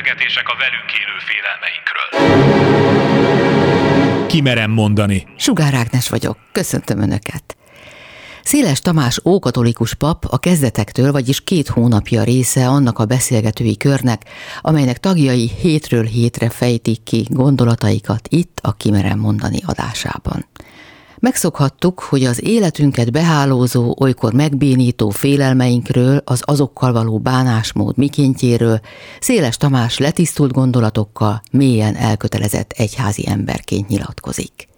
[0.00, 2.08] beszélgetések a velünk élő félelmeinkről.
[4.26, 5.26] Kimerem mondani.
[5.36, 7.56] Sugár Ágnes vagyok, köszöntöm Önöket.
[8.42, 14.22] Széles Tamás ókatolikus pap a kezdetektől, vagyis két hónapja része annak a beszélgetői körnek,
[14.60, 20.46] amelynek tagjai hétről hétre fejtik ki gondolataikat itt a Kimerem mondani adásában.
[21.20, 28.80] Megszokhattuk, hogy az életünket behálózó, olykor megbénító félelmeinkről, az azokkal való bánásmód mikéntjéről
[29.20, 34.68] Széles Tamás letisztult gondolatokkal mélyen elkötelezett egyházi emberként nyilatkozik.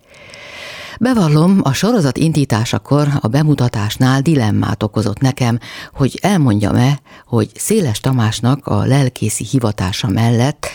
[1.01, 5.59] Bevallom, a sorozat indításakor a bemutatásnál dilemmát okozott nekem,
[5.93, 10.66] hogy elmondjam-e, hogy Széles Tamásnak a lelkészi hivatása mellett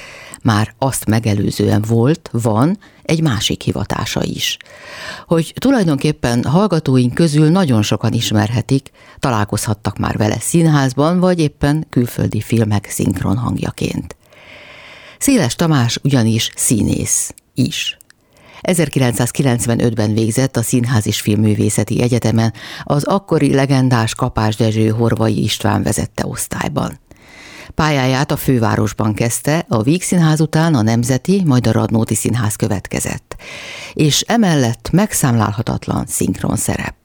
[0.45, 4.57] már azt megelőzően volt, van egy másik hivatása is.
[5.27, 12.89] Hogy tulajdonképpen hallgatóink közül nagyon sokan ismerhetik, találkozhattak már vele színházban, vagy éppen külföldi filmek
[12.89, 14.15] szinkron hangjaként.
[15.19, 17.97] Széles Tamás ugyanis színész is.
[18.61, 26.25] 1995-ben végzett a Színház és Filmművészeti Egyetemen, az akkori legendás Kapás Dezső Horvai István vezette
[26.27, 26.99] osztályban.
[27.75, 33.35] Pályáját a fővárosban kezdte, a Víg Színház után a Nemzeti, majd a Radnóti Színház következett.
[33.93, 36.95] És emellett megszámlálhatatlan szinkron szerep.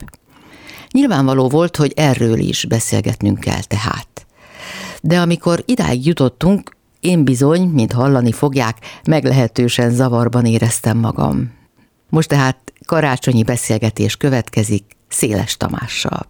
[0.91, 4.27] Nyilvánvaló volt, hogy erről is beszélgetnünk kell tehát.
[5.03, 11.53] De amikor idáig jutottunk, én bizony, mint hallani fogják, meglehetősen zavarban éreztem magam.
[12.08, 16.27] Most tehát karácsonyi beszélgetés következik Széles Tamással.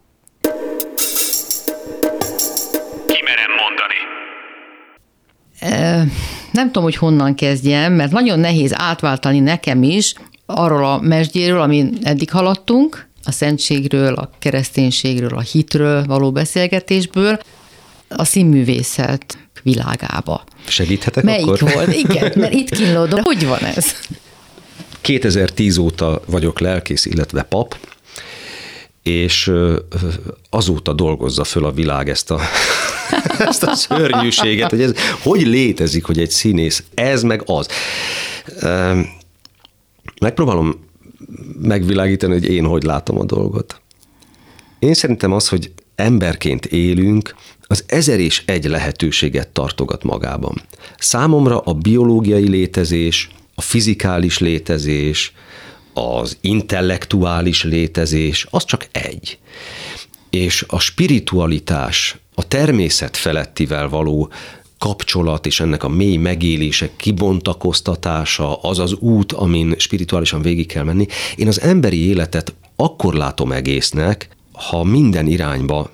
[6.50, 10.14] Nem tudom, hogy honnan kezdjem, mert nagyon nehéz átváltani nekem is
[10.46, 17.38] arról a mesdjéről, amin eddig haladtunk, a szentségről, a kereszténységről, a hitről való beszélgetésből,
[18.08, 20.44] a színművészet világába.
[20.66, 21.72] Segíthetek Melyik akkor?
[21.72, 21.94] volt?
[21.94, 23.20] Igen, mert itt kínlódom.
[23.22, 23.94] Hogy van ez?
[25.00, 27.76] 2010 óta vagyok lelkész, illetve pap,
[29.02, 29.52] és
[30.50, 32.40] azóta dolgozza föl a világ ezt a,
[33.38, 37.68] ezt a szörnyűséget, hogy ez hogy létezik, hogy egy színész ez meg az.
[40.20, 40.88] Megpróbálom
[41.62, 43.80] megvilágítani, hogy én hogy látom a dolgot.
[44.78, 50.62] Én szerintem az, hogy emberként élünk, az ezer és egy lehetőséget tartogat magában.
[50.98, 55.32] Számomra a biológiai létezés, a fizikális létezés,
[55.94, 59.38] az intellektuális létezés, az csak egy.
[60.30, 64.30] És a spiritualitás, a természet felettivel való
[64.78, 71.06] kapcsolat és ennek a mély megélése, kibontakoztatása, az az út, amin spirituálisan végig kell menni.
[71.36, 75.90] Én az emberi életet akkor látom egésznek, ha minden irányba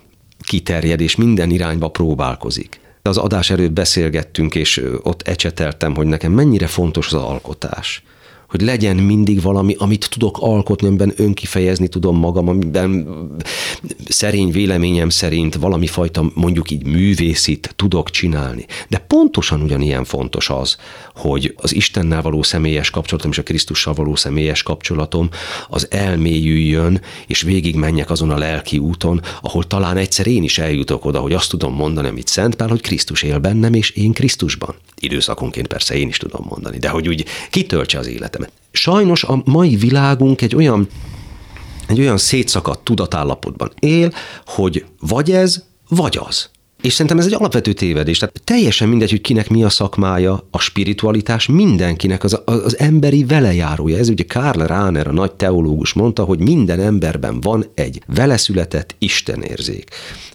[0.47, 2.81] kiterjed, és minden irányba próbálkozik.
[3.03, 8.03] Az adás előtt beszélgettünk, és ott ecseteltem, hogy nekem mennyire fontos az alkotás
[8.49, 13.09] hogy legyen mindig valami, amit tudok alkotni, amiben önkifejezni tudom magam, amiben
[14.09, 18.67] szerény véleményem szerint valami fajta mondjuk így művészit tudok csinálni.
[18.89, 20.77] De pontosan ugyanilyen fontos az,
[21.15, 25.29] hogy az Istennel való személyes kapcsolatom és a Krisztussal való személyes kapcsolatom
[25.69, 31.05] az elmélyüljön, és végig menjek azon a lelki úton, ahol talán egyszer én is eljutok
[31.05, 34.75] oda, hogy azt tudom mondani, amit Szent Pál, hogy Krisztus él bennem, és én Krisztusban.
[35.01, 38.53] Időszakonként persze én is tudom mondani, de hogy úgy kitöltse az életemet.
[38.71, 40.89] Sajnos a mai világunk egy olyan
[41.87, 44.13] egy olyan szétszakadt tudatállapotban él,
[44.47, 46.51] hogy vagy ez, vagy az.
[46.83, 48.19] És szerintem ez egy alapvető tévedés.
[48.19, 53.99] Tehát teljesen mindegy, hogy kinek mi a szakmája, a spiritualitás mindenkinek az, az emberi velejárója.
[53.99, 59.91] Ez ugye Karl Rahner, a nagy teológus mondta, hogy minden emberben van egy veleszületett istenérzék.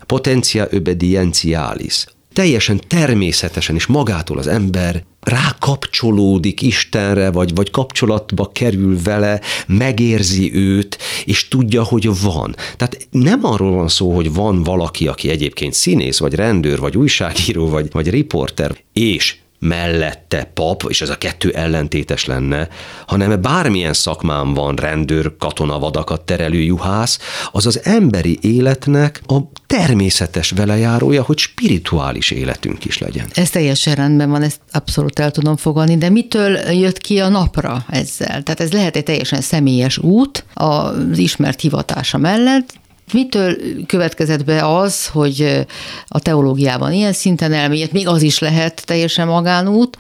[0.06, 9.42] Potentia obedientialis teljesen természetesen és magától az ember rákapcsolódik Istenre, vagy, vagy kapcsolatba kerül vele,
[9.68, 12.56] megérzi őt, és tudja, hogy van.
[12.78, 17.70] Tehát nem arról van szó, hogy van valaki, aki egyébként színész, vagy rendőr, vagy újságíró,
[17.70, 22.68] vagy, vagy riporter, és mellette pap, és ez a kettő ellentétes lenne,
[23.08, 27.20] hanem bármilyen szakmán van rendőr, katona, vadakat terelő juhász,
[27.52, 29.38] az az emberi életnek a
[29.68, 33.26] természetes velejárója, hogy spirituális életünk is legyen.
[33.34, 37.86] Ez teljesen rendben van, ezt abszolút el tudom fogadni, de mitől jött ki a napra
[37.90, 38.44] ezzel?
[38.44, 42.80] Tehát ez lehet egy teljesen személyes út az ismert hivatása mellett,
[43.14, 43.56] Mitől
[43.86, 45.66] következett be az, hogy
[46.08, 49.98] a teológiában ilyen szinten elmélyed, még az is lehet teljesen magánút,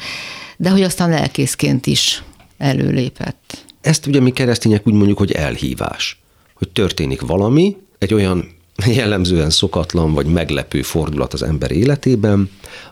[0.58, 2.24] de hogy aztán lelkészként is
[2.58, 3.66] előlépett?
[3.82, 6.20] Ezt ugye mi keresztények úgy mondjuk, hogy elhívás.
[6.54, 8.60] Hogy történik valami, egy olyan
[8.96, 12.50] jellemzően szokatlan vagy meglepő fordulat az ember életében,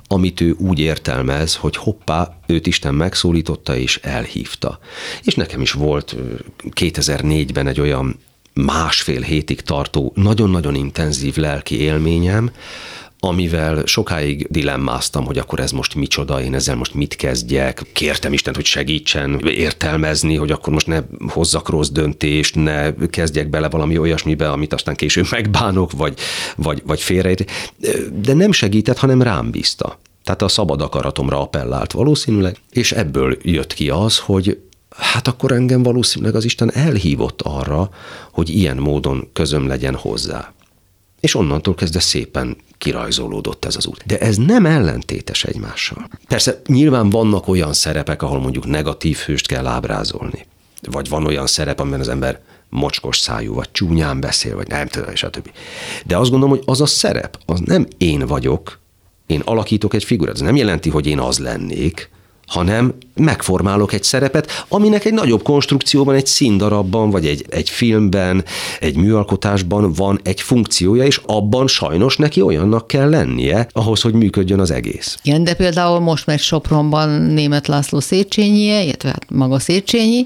[0.07, 4.80] amit ő úgy értelmez, hogy hoppá, őt Isten megszólította és elhívta.
[5.24, 6.16] És nekem is volt
[6.75, 8.19] 2004-ben egy olyan
[8.65, 12.51] másfél hétig tartó, nagyon-nagyon intenzív lelki élményem,
[13.21, 17.81] amivel sokáig dilemmáztam, hogy akkor ez most micsoda, én ezzel most mit kezdjek.
[17.94, 23.69] Kértem Istent, hogy segítsen értelmezni, hogy akkor most ne hozzak rossz döntést, ne kezdjek bele
[23.69, 26.19] valami olyasmibe, amit aztán később megbánok, vagy,
[26.56, 27.33] vagy, vagy félre.
[28.21, 30.00] De nem segített, hanem rám bízta.
[30.23, 34.57] Tehát a szabad akaratomra appellált valószínűleg, és ebből jött ki az, hogy
[34.97, 37.89] hát akkor engem valószínűleg az Isten elhívott arra,
[38.31, 40.53] hogy ilyen módon közöm legyen hozzá.
[41.19, 44.03] És onnantól kezdve szépen kirajzolódott ez az út.
[44.06, 46.07] De ez nem ellentétes egymással.
[46.27, 50.45] Persze nyilván vannak olyan szerepek, ahol mondjuk negatív hőst kell ábrázolni.
[50.81, 55.13] Vagy van olyan szerep, amiben az ember mocskos szájú, vagy csúnyán beszél, vagy nem tudom,
[55.13, 55.51] többi.
[56.06, 58.80] De azt gondolom, hogy az a szerep, az nem én vagyok,
[59.27, 60.35] én alakítok egy figurát.
[60.35, 62.09] Ez nem jelenti, hogy én az lennék,
[62.49, 68.43] hanem megformálok egy szerepet, aminek egy nagyobb konstrukcióban, egy színdarabban, vagy egy, egy filmben,
[68.79, 74.59] egy műalkotásban van egy funkciója, és abban sajnos neki olyannak kell lennie, ahhoz, hogy működjön
[74.59, 75.17] az egész.
[75.23, 80.25] Igen, de például most megy Sopronban német László Széchenyi, illetve hát maga Széchenyi,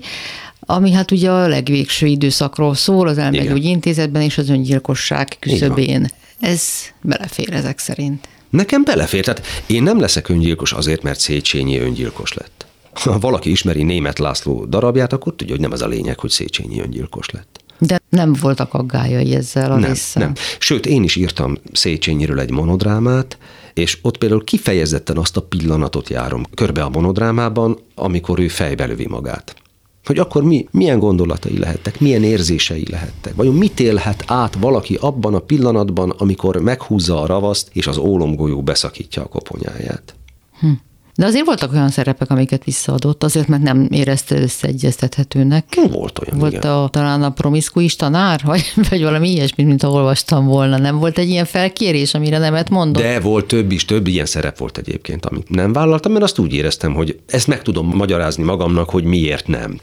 [0.59, 6.09] ami hát ugye a legvégső időszakról szól, az elmegyógy intézetben és az öngyilkosság küszöbén.
[6.39, 6.61] Ez
[7.01, 8.27] belefér ezek szerint.
[8.53, 9.23] Nekem belefér.
[9.23, 12.65] Tehát én nem leszek öngyilkos azért, mert Széchenyi öngyilkos lett.
[12.93, 16.79] Ha valaki ismeri német László darabját, akkor tudja, hogy nem ez a lényeg, hogy Széchenyi
[16.79, 17.63] öngyilkos lett.
[17.77, 20.23] De nem voltak aggályai ezzel a nem, résszel.
[20.23, 20.33] nem.
[20.59, 23.37] Sőt, én is írtam Széchenyiről egy monodrámát,
[23.73, 29.07] és ott például kifejezetten azt a pillanatot járom körbe a monodrámában, amikor ő fejbe lövi
[29.07, 29.55] magát.
[30.05, 33.35] Hogy akkor mi, milyen gondolatai lehettek, milyen érzései lehettek.
[33.35, 38.63] Vajon mit élhet át valaki abban a pillanatban, amikor meghúzza a ravaszt, és az ólomgolyó
[38.63, 40.15] beszakítja a koponyáját.
[40.59, 40.71] Hm.
[41.15, 45.65] De azért voltak olyan szerepek, amiket visszaadott, azért, mert nem érezte összeegyeztethetőnek.
[45.91, 46.71] Volt olyan, Volt igen.
[46.71, 50.77] a, talán a promiszkuis tanár, vagy, vagy valami ilyesmit, mint ahol olvastam volna.
[50.77, 53.03] Nem volt egy ilyen felkérés, amire nemet mondott?
[53.03, 56.53] De volt több is, több ilyen szerep volt egyébként, amit nem vállaltam, mert azt úgy
[56.53, 59.79] éreztem, hogy ezt meg tudom magyarázni magamnak, hogy miért nem.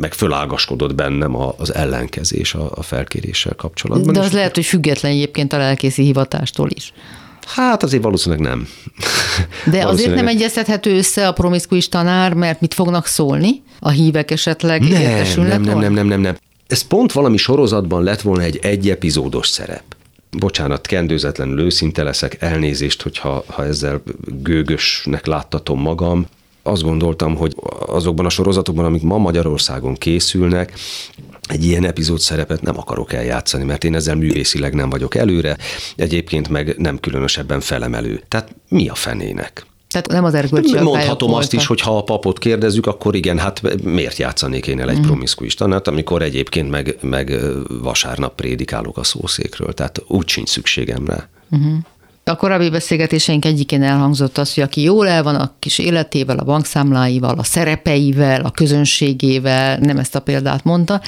[0.00, 4.12] Meg fölágaskodott bennem az ellenkezés a felkéréssel kapcsolatban.
[4.12, 6.92] De az lehet, hogy független egyébként a lelkészi hivatástól is.
[7.46, 8.68] Hát azért valószínűleg nem.
[9.70, 13.62] De azért nem egyeztethető össze a promiszkuis tanár, mert mit fognak szólni?
[13.80, 15.52] A hívek esetleg nem, értesülnek?
[15.52, 16.36] Nem, nem, nem, nem, nem, nem.
[16.66, 19.82] Ez pont valami sorozatban lett volna egy egy epizódos szerep.
[20.30, 24.02] Bocsánat, kendőzetlenül őszinte leszek, elnézést, hogyha ha ezzel
[24.42, 26.26] gőgösnek láttatom magam.
[26.62, 27.54] Azt gondoltam, hogy
[27.86, 30.72] azokban a sorozatokban, amik ma Magyarországon készülnek,
[31.48, 35.56] egy ilyen epizód szerepet nem akarok eljátszani, mert én ezzel művészileg nem vagyok előre,
[35.96, 38.22] egyébként meg nem különösebben felemelő.
[38.28, 39.66] Tehát mi a fenének?
[39.88, 43.82] Tehát nem az erkölcsi Mondhatom azt is, hogy ha a papot kérdezzük, akkor igen, hát
[43.82, 45.02] miért játszanék én el egy mm.
[45.02, 47.38] promiszkuis tanát, amikor egyébként meg, meg
[47.82, 51.28] vasárnap prédikálok a szószékről, tehát úgy sincs szükségem rá.
[51.50, 51.78] Uh-huh.
[52.30, 56.44] A korábbi beszélgetéseink egyikén elhangzott az, hogy aki jól el van a kis életével, a
[56.44, 61.00] bankszámláival, a szerepeivel, a közönségével, nem ezt a példát mondta,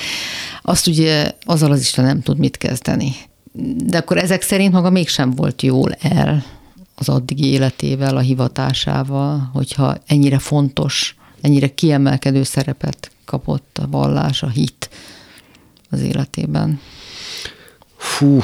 [0.62, 3.12] azt ugye azzal az Isten nem tud mit kezdeni.
[3.76, 6.44] De akkor ezek szerint maga mégsem volt jól el
[6.94, 14.48] az addigi életével, a hivatásával, hogyha ennyire fontos, ennyire kiemelkedő szerepet kapott a vallás, a
[14.48, 14.91] hit
[15.91, 16.81] az életében.
[17.96, 18.43] Fú,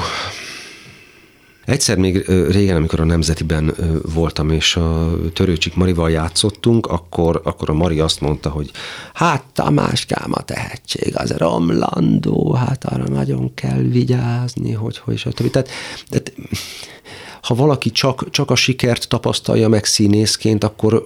[1.65, 3.75] Egyszer még régen, amikor a Nemzetiben
[4.13, 8.71] voltam, és a Törőcsik Marival játszottunk, akkor, akkor a Mari azt mondta, hogy
[9.13, 15.49] hát Tamáskám a tehetség, az romlandó, hát arra nagyon kell vigyázni, hogy hogy, stb.
[15.49, 15.69] Tehát,
[16.09, 16.33] tehát
[17.41, 21.05] ha valaki csak, csak a sikert tapasztalja meg színészként, akkor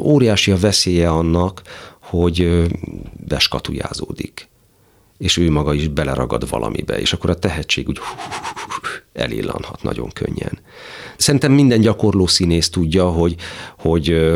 [0.00, 1.62] óriási a veszélye annak,
[2.00, 2.66] hogy
[3.26, 4.48] beskatujázódik
[5.18, 7.98] és ő maga is beleragad valamibe, és akkor a tehetség úgy
[9.14, 10.58] elillanhat nagyon könnyen.
[11.16, 13.34] Szerintem minden gyakorló színész tudja, hogy,
[13.78, 14.30] hogy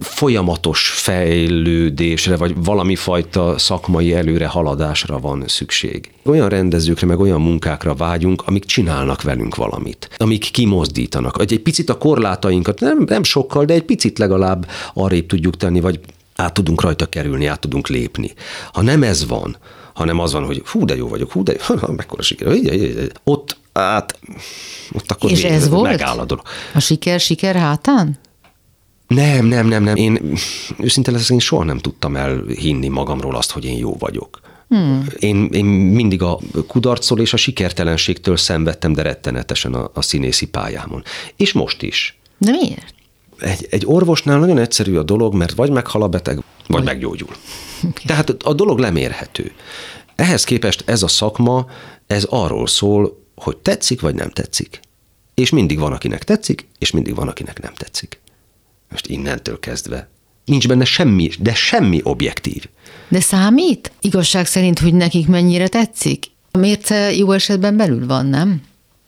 [0.00, 6.10] folyamatos fejlődésre, vagy valami fajta szakmai előre haladásra van szükség.
[6.24, 11.40] Olyan rendezőkre, meg olyan munkákra vágyunk, amik csinálnak velünk valamit, amik kimozdítanak.
[11.40, 16.00] Egy picit a korlátainkat, nem, nem sokkal, de egy picit legalább arrébb tudjuk tenni, vagy
[16.36, 18.32] át tudunk rajta kerülni, át tudunk lépni.
[18.72, 19.56] Ha nem ez van,
[19.94, 21.54] hanem az van, hogy hú, de jó vagyok, hú, de
[21.86, 22.56] jó, mekkora siker.
[23.24, 24.18] Ott, át,
[24.92, 25.90] ott akkor És ez volt?
[25.90, 26.44] megáll a dolog.
[26.74, 28.18] A siker, siker hátán?
[29.06, 29.96] Nem, nem, nem, nem.
[29.96, 30.36] Én
[30.78, 34.40] őszinte leszek, én soha nem tudtam elhinni magamról azt, hogy én jó vagyok.
[34.68, 35.06] Hmm.
[35.18, 41.02] Én, én mindig a kudarcol és a sikertelenségtől szenvedtem, de rettenetesen a, a színészi pályámon.
[41.36, 42.18] És most is.
[42.38, 42.94] De miért?
[43.38, 47.36] Egy, egy orvosnál nagyon egyszerű a dolog, mert vagy meghal a beteg, vagy, meggyógyul.
[48.06, 49.52] Tehát a dolog lemérhető.
[50.14, 51.66] Ehhez képest ez a szakma,
[52.06, 54.80] ez arról szól, hogy tetszik, vagy nem tetszik.
[55.34, 58.20] És mindig van, akinek tetszik, és mindig van, akinek nem tetszik.
[58.90, 60.08] Most innentől kezdve
[60.46, 62.64] nincs benne semmi, de semmi objektív.
[63.08, 63.92] De számít?
[64.00, 66.24] Igazság szerint, hogy nekik mennyire tetszik?
[66.50, 68.62] A mérce jó esetben belül van, nem?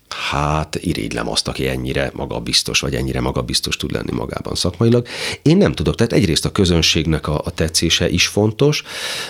[0.09, 5.07] Hát irigylem azt, aki ennyire magabiztos, vagy ennyire magabiztos tud lenni magában szakmailag.
[5.43, 8.83] Én nem tudok, tehát egyrészt a közönségnek a, a tetszése is fontos,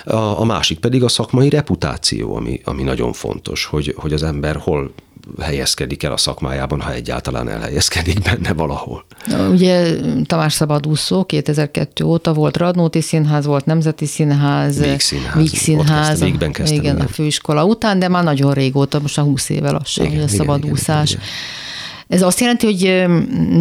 [0.04, 4.56] a, a másik pedig a szakmai reputáció, ami, ami nagyon fontos, hogy, hogy az ember
[4.56, 4.92] hol
[5.40, 9.04] helyezkedik el a szakmájában, ha egyáltalán elhelyezkedik benne valahol.
[9.50, 9.94] Ugye
[10.26, 16.52] Tamás Szabadúszó 2002 óta volt Radnóti Színház, volt Nemzeti Színház, Víg Színház, Víg Színház kezdtem,
[16.52, 20.22] kezdtem igen, a főiskola után, de már nagyon régóta, most a 20 éve lassan, igen,
[20.22, 21.10] a szabadúszás.
[21.10, 21.66] Igen, igen, igen.
[22.08, 23.06] Ez azt jelenti, hogy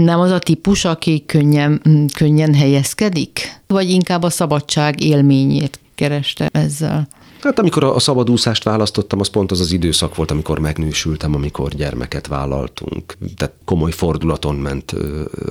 [0.04, 1.82] nem az a típus, aki könnyen,
[2.16, 3.60] könnyen helyezkedik?
[3.68, 7.08] Vagy inkább a szabadság élményét kereste ezzel?
[7.42, 12.28] Hát amikor a szabadúszást választottam, az pont az az időszak volt, amikor megnősültem, amikor gyermeket
[12.28, 13.18] vállaltunk.
[13.36, 14.96] Tehát komoly fordulaton ment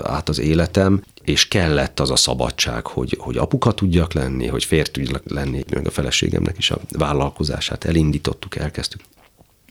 [0.03, 4.91] át az életem, és kellett az a szabadság, hogy, hogy apuka tudjak lenni, hogy férj
[4.91, 9.01] tudjak lenni, meg a feleségemnek is a vállalkozását elindítottuk, elkezdtük.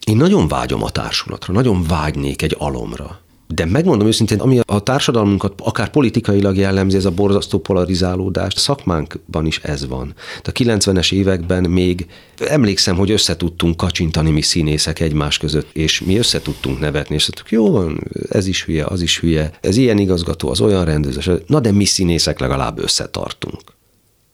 [0.06, 3.20] Én nagyon vágyom a társulatra, nagyon vágynék egy alomra.
[3.48, 9.60] De megmondom őszintén, ami a társadalmunkat akár politikailag jellemzi, ez a borzasztó polarizálódás, szakmánkban is
[9.60, 10.14] ez van.
[10.44, 16.18] De a 90-es években még emlékszem, hogy összetudtunk kacsintani mi színészek egymás között, és mi
[16.18, 20.50] összetudtunk nevetni, és tudtuk, jó van, ez is hülye, az is hülye, ez ilyen igazgató,
[20.50, 23.74] az olyan rendező, na de mi színészek legalább összetartunk.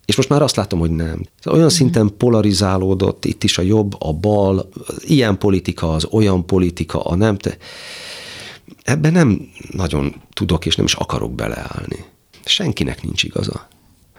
[0.05, 1.25] És most már azt látom, hogy nem.
[1.45, 7.15] Olyan szinten polarizálódott itt is a jobb, a bal, ilyen politika, az olyan politika, a
[7.15, 7.37] nem.
[7.37, 7.57] Te
[8.91, 12.05] ebben nem nagyon tudok és nem is akarok beleállni.
[12.45, 13.67] Senkinek nincs igaza.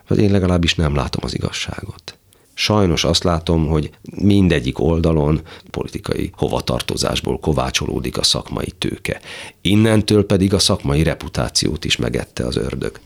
[0.09, 2.17] Vagy én legalábbis nem látom az igazságot.
[2.55, 9.21] Sajnos azt látom, hogy mindegyik oldalon politikai hovatartozásból kovácsolódik a szakmai tőke.
[9.61, 13.01] Innentől pedig a szakmai reputációt is megette az ördög.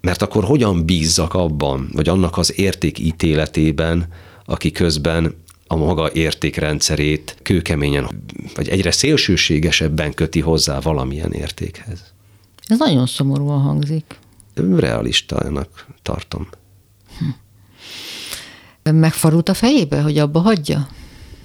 [0.00, 4.08] Mert akkor hogyan bízzak abban, vagy annak az értékítéletében,
[4.44, 5.34] aki közben
[5.70, 12.00] a maga értékrendszerét kőkeményen, vagy egyre szélsőségesebben köti hozzá valamilyen értékhez.
[12.66, 14.18] Ez nagyon szomorúan hangzik.
[14.76, 16.48] Realistának tartom.
[17.18, 18.94] Hm.
[18.94, 20.88] Megfarult a fejébe, hogy abba hagyja?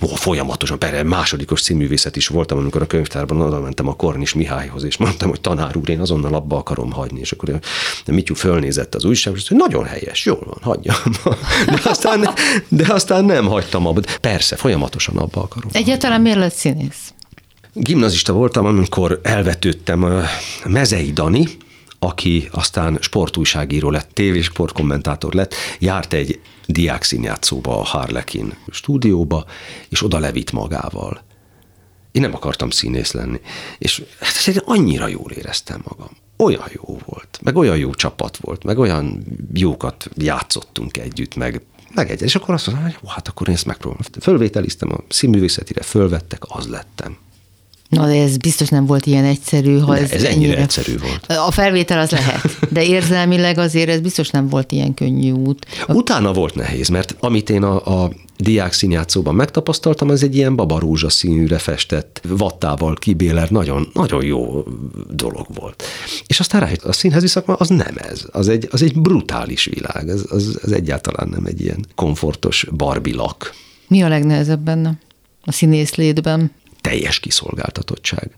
[0.03, 4.83] Ó, folyamatosan, persze másodikos színművészet is voltam, amikor a könyvtárban oda mentem a Kornis Mihályhoz,
[4.83, 7.60] és mondtam, hogy tanár úr, én azonnal abba akarom hagyni, és akkor
[8.05, 10.95] Mityu fölnézett az újság, és hogy nagyon helyes, jól van, hagyjam.
[11.65, 12.29] De aztán,
[12.67, 14.01] de aztán nem hagytam abba.
[14.22, 15.69] Persze, folyamatosan abba akarom.
[15.74, 17.13] Egyáltalán miért lett színész?
[17.74, 20.22] Gimnazista voltam, amikor elvetődtem a
[20.65, 21.48] Mezei Dani,
[22.03, 29.45] aki aztán sportújságíró lett, tévésportkommentátor lett, járt egy diák színjátszóba, a Harlekin stúdióba,
[29.89, 31.22] és oda levitt magával.
[32.12, 33.41] Én nem akartam színész lenni.
[33.77, 36.10] És hát annyira jól éreztem magam.
[36.38, 41.62] Olyan jó volt, meg olyan jó csapat volt, meg olyan jókat játszottunk együtt, meg
[41.93, 42.22] meg egy.
[42.22, 44.05] És akkor azt mondtam, hogy hát akkor én ezt megpróbálom.
[44.22, 47.17] Fölvételiztem a színművészetire, fölvettek, az lettem.
[47.93, 49.77] Na, de ez biztos nem volt ilyen egyszerű.
[49.77, 51.25] Ha de ez, ez ennyire, ennyire egyszerű volt.
[51.47, 55.65] A felvétel az lehet, de érzelmileg azért ez biztos nem volt ilyen könnyű út.
[55.88, 61.09] Utána volt nehéz, mert amit én a, a diák színjátszóban megtapasztaltam, ez egy ilyen babarózsa
[61.09, 64.63] színűre festett vattával kibéler, nagyon, nagyon jó
[65.09, 65.83] dolog volt.
[66.27, 70.09] És aztán rájött, a színházi szakma az nem ez, az egy, az egy brutális világ,
[70.09, 73.53] ez, az, az egyáltalán nem egy ilyen komfortos barbilak.
[73.88, 74.93] Mi a legnehezebb benne?
[75.45, 76.51] A színész létben?
[76.83, 78.37] Teljes kiszolgáltatottság.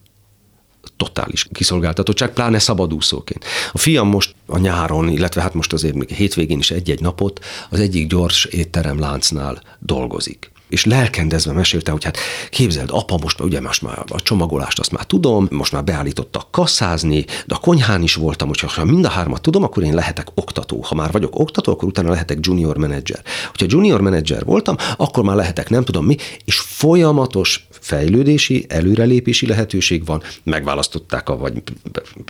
[0.97, 3.45] Totális kiszolgáltatottság, pláne szabadúszóként.
[3.73, 7.79] A fiam most a nyáron, illetve hát most azért még hétvégén is egy-egy napot az
[7.79, 12.17] egyik gyors étterem láncnál dolgozik és lelkendezve mesélte, hogy hát
[12.50, 17.25] képzeld, apa, most ugye most már a csomagolást azt már tudom, most már beállítottak kasszázni,
[17.45, 20.81] de a konyhán is voltam, hogyha ha mind a hármat tudom, akkor én lehetek oktató.
[20.81, 23.22] Ha már vagyok oktató, akkor utána lehetek junior menedzser.
[23.50, 30.05] Hogyha junior menedzser voltam, akkor már lehetek nem tudom mi, és folyamatos fejlődési, előrelépési lehetőség
[30.05, 31.63] van, megválasztották a vagy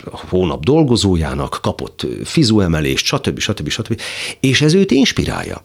[0.04, 3.38] a hónap dolgozójának, kapott fizuemelést, stb.
[3.38, 3.68] stb.
[3.68, 4.00] stb.
[4.40, 5.64] És ez őt inspirálja.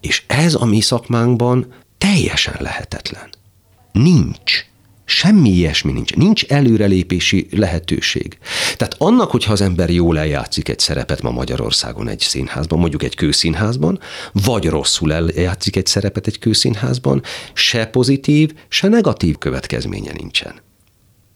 [0.00, 1.66] És ez a mi szakmánkban
[1.98, 3.28] teljesen lehetetlen.
[3.92, 4.64] Nincs.
[5.04, 6.14] Semmi ilyesmi nincs.
[6.14, 8.38] Nincs előrelépési lehetőség.
[8.76, 13.14] Tehát annak, hogyha az ember jól eljátszik egy szerepet ma Magyarországon egy színházban, mondjuk egy
[13.14, 13.98] kőszínházban,
[14.32, 17.22] vagy rosszul eljátszik egy szerepet egy kőszínházban,
[17.52, 20.62] se pozitív, se negatív következménye nincsen.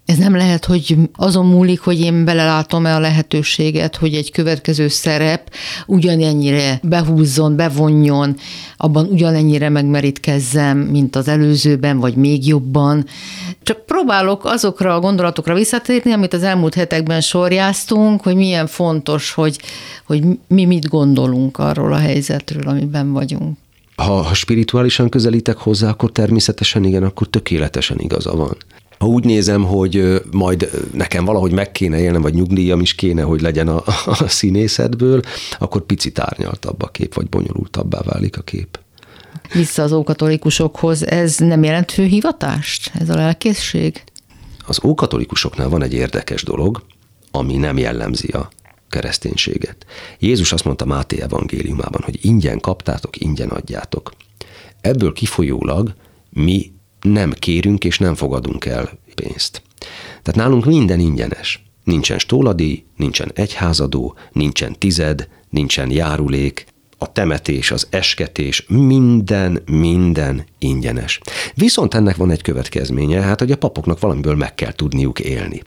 [0.09, 5.53] Ez nem lehet, hogy azon múlik, hogy én belelátom-e a lehetőséget, hogy egy következő szerep
[5.87, 8.37] ugyanennyire behúzzon, bevonjon,
[8.77, 13.07] abban ugyanennyire megmerítkezzem, mint az előzőben, vagy még jobban.
[13.62, 19.59] Csak próbálok azokra a gondolatokra visszatérni, amit az elmúlt hetekben sorjáztunk, hogy milyen fontos, hogy,
[20.07, 23.59] hogy mi mit gondolunk arról a helyzetről, amiben vagyunk.
[23.97, 28.57] Ha, ha spirituálisan közelítek hozzá, akkor természetesen igen, akkor tökéletesen igaza van.
[28.99, 33.40] Ha úgy nézem, hogy majd nekem valahogy meg kéne élnem, vagy nyugdíjam is kéne, hogy
[33.40, 33.83] legyen a,
[34.25, 35.21] a színészetből,
[35.59, 38.78] akkor picit árnyaltabb a kép, vagy bonyolultabbá válik a kép.
[39.52, 44.02] Vissza az ókatolikusokhoz, ez nem jelent főhivatást, ez a lelkészség?
[44.67, 46.83] Az ókatolikusoknál van egy érdekes dolog,
[47.31, 48.49] ami nem jellemzi a
[48.88, 49.87] kereszténységet.
[50.19, 54.12] Jézus azt mondta Máté evangéliumában, hogy ingyen kaptátok, ingyen adjátok.
[54.81, 55.95] Ebből kifolyólag
[56.31, 59.62] mi nem kérünk és nem fogadunk el pénzt.
[60.23, 61.62] Tehát nálunk minden ingyenes.
[61.85, 66.67] Nincsen stóladi, nincsen egyházadó, nincsen tized, nincsen járulék,
[66.99, 71.21] a temetés, az esketés, minden, minden ingyenes.
[71.55, 75.62] Viszont ennek van egy következménye, hát hogy a papoknak valamiből meg kell tudniuk élni.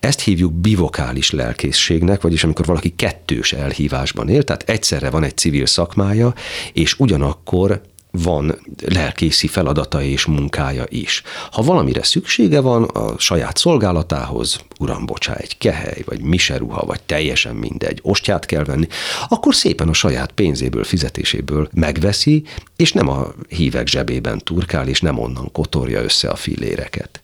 [0.00, 5.66] Ezt hívjuk bivokális lelkészségnek, vagyis amikor valaki kettős elhívásban él, tehát egyszerre van egy civil
[5.66, 6.34] szakmája,
[6.72, 7.80] és ugyanakkor
[8.22, 11.22] van lelkészi feladata és munkája is.
[11.50, 17.54] Ha valamire szüksége van a saját szolgálatához, uram, bocsá, egy kehely, vagy miseruha, vagy teljesen
[17.54, 18.86] mindegy, ostját kell venni,
[19.28, 22.44] akkor szépen a saját pénzéből, fizetéséből megveszi,
[22.76, 27.20] és nem a hívek zsebében turkál, és nem onnan kotorja össze a filléreket.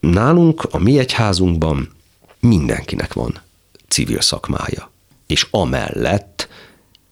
[0.00, 1.92] Nálunk, a mi egyházunkban
[2.40, 3.40] mindenkinek van
[3.88, 4.90] civil szakmája,
[5.26, 6.48] és amellett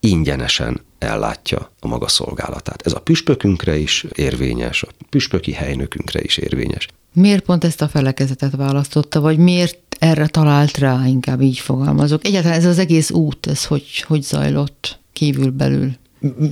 [0.04, 2.82] ingyenesen ellátja a maga szolgálatát.
[2.87, 6.88] Ez a püspökünkre is érvényes, a püspöki helynökünkre is érvényes.
[7.12, 12.25] Miért pont ezt a felekezetet választotta, vagy miért erre talált rá, inkább így fogalmazok?
[12.25, 15.91] Egyáltalán ez az egész út, ez hogy, hogy zajlott kívül-belül?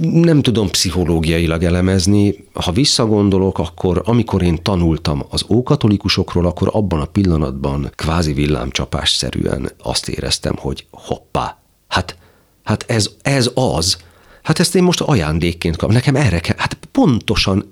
[0.00, 2.44] Nem tudom pszichológiailag elemezni.
[2.52, 10.08] Ha visszagondolok, akkor amikor én tanultam az ókatolikusokról, akkor abban a pillanatban kvázi villámcsapásszerűen azt
[10.08, 11.58] éreztem, hogy hoppá,
[11.88, 12.16] hát,
[12.70, 13.96] hát ez, ez az,
[14.42, 15.94] Hát ezt én most ajándékként kapom.
[15.94, 16.56] Nekem erre kell.
[16.58, 17.64] Hát pontosan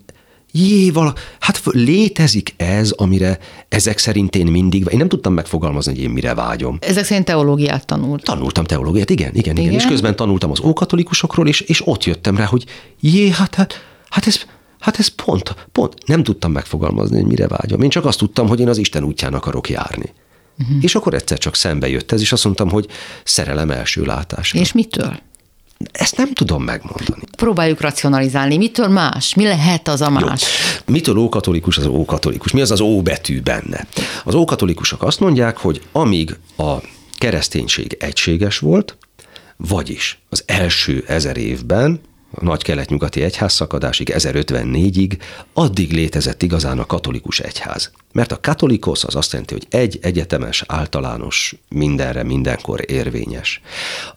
[0.52, 6.02] Jé, vala, hát létezik ez, amire ezek szerint én mindig, én nem tudtam megfogalmazni, hogy
[6.02, 6.78] én mire vágyom.
[6.80, 8.22] Ezek szerint teológiát tanult.
[8.22, 9.78] Tanultam teológiát, igen, igen, igen, igen.
[9.78, 12.64] és közben tanultam az ókatolikusokról, és, és ott jöttem rá, hogy
[13.00, 14.40] jé, hát, hát, hát ez,
[14.78, 17.82] hát ez pont, pont, nem tudtam megfogalmazni, hogy mire vágyom.
[17.82, 20.12] Én csak azt tudtam, hogy én az Isten útján akarok járni.
[20.58, 20.76] Uh-huh.
[20.80, 22.86] És akkor egyszer csak szembe jött ez, és azt mondtam, hogy
[23.24, 24.60] szerelem első látásra.
[24.60, 25.18] És mitől?
[25.92, 27.22] Ezt nem tudom megmondani.
[27.36, 28.56] Próbáljuk racionalizálni.
[28.56, 29.34] Mitől más?
[29.34, 30.42] Mi lehet az a más?
[30.42, 30.94] Jó.
[30.94, 32.52] Mitől ókatolikus az ókatolikus?
[32.52, 33.86] Mi az az ó betű benne?
[34.24, 36.74] Az ókatolikusok azt mondják, hogy amíg a
[37.18, 38.96] kereszténység egységes volt,
[39.56, 42.00] vagyis az első ezer évben
[42.40, 45.18] nagy kelet-nyugati egyház szakadásig 1054-ig,
[45.52, 47.90] addig létezett igazán a katolikus egyház.
[48.12, 53.60] Mert a katolikosz az azt jelenti, hogy egy egyetemes, általános, mindenre, mindenkor érvényes.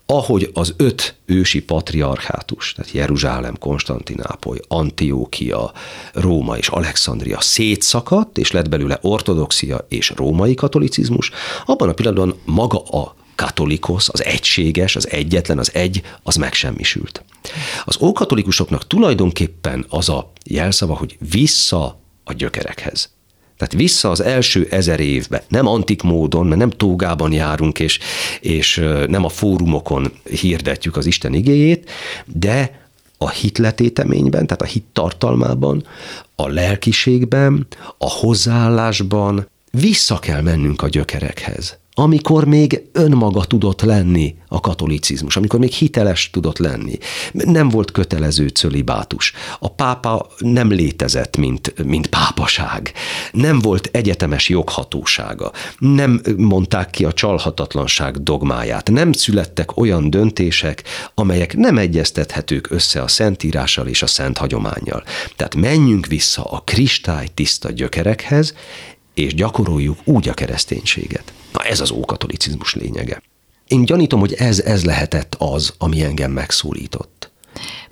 [0.05, 5.71] Ahogy az öt ősi patriarchátus, tehát Jeruzsálem, Konstantinápoly, Antiókia,
[6.13, 11.31] Róma és Alexandria szétszakadt, és lett belőle ortodoxia és római katolicizmus,
[11.65, 17.23] abban a pillanatban maga a katolikosz, az egységes, az egyetlen, az egy, az megsemmisült.
[17.86, 23.10] Az ókatolikusoknak tulajdonképpen az a jelszava, hogy vissza a gyökerekhez.
[23.58, 27.99] Tehát vissza az első ezer évbe, nem antik módon, mert nem tógában járunk, és,
[28.39, 28.75] és
[29.08, 31.89] nem a fórumokon hirdetjük az Isten igéjét,
[32.25, 35.88] de a hitletéteményben, tehát a hit tartalmában,
[36.36, 44.60] a lelkiségben, a hozzáállásban vissza kell mennünk a gyökerekhez amikor még önmaga tudott lenni a
[44.60, 46.97] katolicizmus, amikor még hiteles tudott lenni.
[47.32, 49.34] Nem volt kötelező cölibátus.
[49.60, 52.91] A pápa nem létezett, mint, mint pápaság.
[53.32, 55.51] Nem volt egyetemes joghatósága.
[55.77, 58.89] Nem mondták ki a csalhatatlanság dogmáját.
[58.89, 60.84] Nem születtek olyan döntések,
[61.15, 65.04] amelyek nem egyeztethetők össze a Szentírással és a Szent hagyományjal.
[65.36, 68.54] Tehát menjünk vissza a kristály tiszta gyökerekhez,
[69.13, 71.34] és gyakoroljuk úgy a kereszténységet.
[71.54, 73.21] Na ez az ókatolicizmus lényege.
[73.67, 77.32] Én gyanítom, hogy ez, ez lehetett az, ami engem megszólított.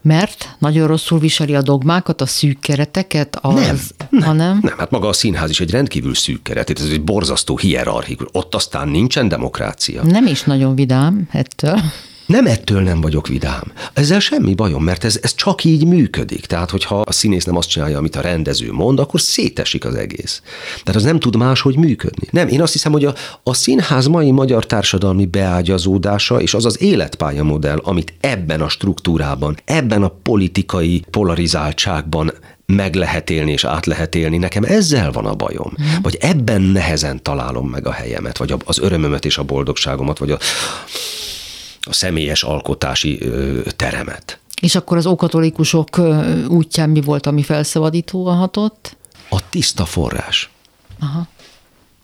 [0.02, 3.80] Mert nagyon rosszul viseli a dogmákat, a szűk kereteket, az, nem,
[4.10, 4.60] nem, hanem...
[4.62, 8.28] Nem, hát maga a színház is egy rendkívül szűk keret, ez egy borzasztó hierarchikus.
[8.32, 10.04] Ott aztán nincsen demokrácia.
[10.04, 11.80] Nem is nagyon vidám ettől.
[12.30, 13.72] Nem ettől nem vagyok vidám.
[13.94, 16.46] Ezzel semmi bajom, mert ez, ez csak így működik.
[16.46, 20.42] Tehát, hogyha a színész nem azt csinálja, amit a rendező mond, akkor szétesik az egész.
[20.84, 22.28] Tehát az nem tud máshogy működni.
[22.32, 23.14] Nem, én azt hiszem, hogy a,
[23.44, 30.04] a színház mai magyar társadalmi beágyazódása és az az életpályamodell, amit ebben a struktúrában, ebben
[30.04, 32.32] a politikai polarizáltságban
[32.66, 34.38] meg lehet élni és át lehet élni.
[34.38, 35.74] Nekem ezzel van a bajom.
[35.82, 36.02] Mm.
[36.02, 40.38] Vagy ebben nehezen találom meg a helyemet, vagy az örömömet és a boldogságomat, vagy a
[41.90, 43.20] a személyes alkotási
[43.76, 44.40] teremet.
[44.62, 46.02] És akkor az ókatolikusok
[46.48, 48.98] útján mi volt, ami felszabadítóan hatott?
[49.30, 50.50] A tiszta forrás.
[51.00, 51.28] Aha.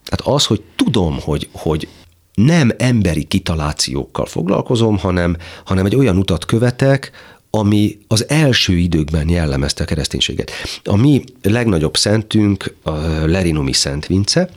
[0.06, 1.88] Tehát az, hogy tudom, hogy, hogy
[2.34, 7.12] nem emberi kitalációkkal foglalkozom, hanem, hanem egy olyan utat követek,
[7.50, 10.52] ami az első időkben jellemezte a kereszténységet.
[10.84, 12.91] A mi legnagyobb szentünk a
[13.26, 14.50] Lerinomi Szent Vince,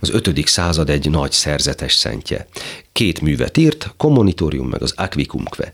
[0.00, 0.46] az 5.
[0.46, 2.48] század egy nagy szerzetes szentje.
[2.92, 5.72] Két művet írt, Commonitorium meg az Aquicumque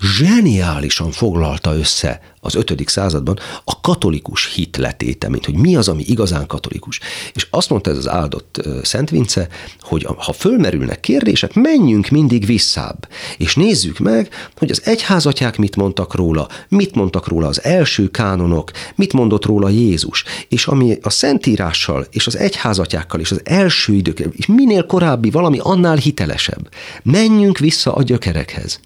[0.00, 2.88] zseniálisan foglalta össze az 5.
[2.88, 7.00] században a katolikus hit letéte, mint hogy mi az, ami igazán katolikus.
[7.32, 9.48] És azt mondta ez az áldott Szent Vince,
[9.80, 14.28] hogy ha fölmerülnek kérdések, menjünk mindig visszább, és nézzük meg,
[14.58, 19.68] hogy az egyházatják mit mondtak róla, mit mondtak róla az első kánonok, mit mondott róla
[19.68, 25.30] Jézus, és ami a Szentírással, és az egyházatjákkal, és az első idők, és minél korábbi
[25.30, 26.59] valami, annál hitelesebb.
[27.02, 28.80] Menjünk vissza a gyökerekhez.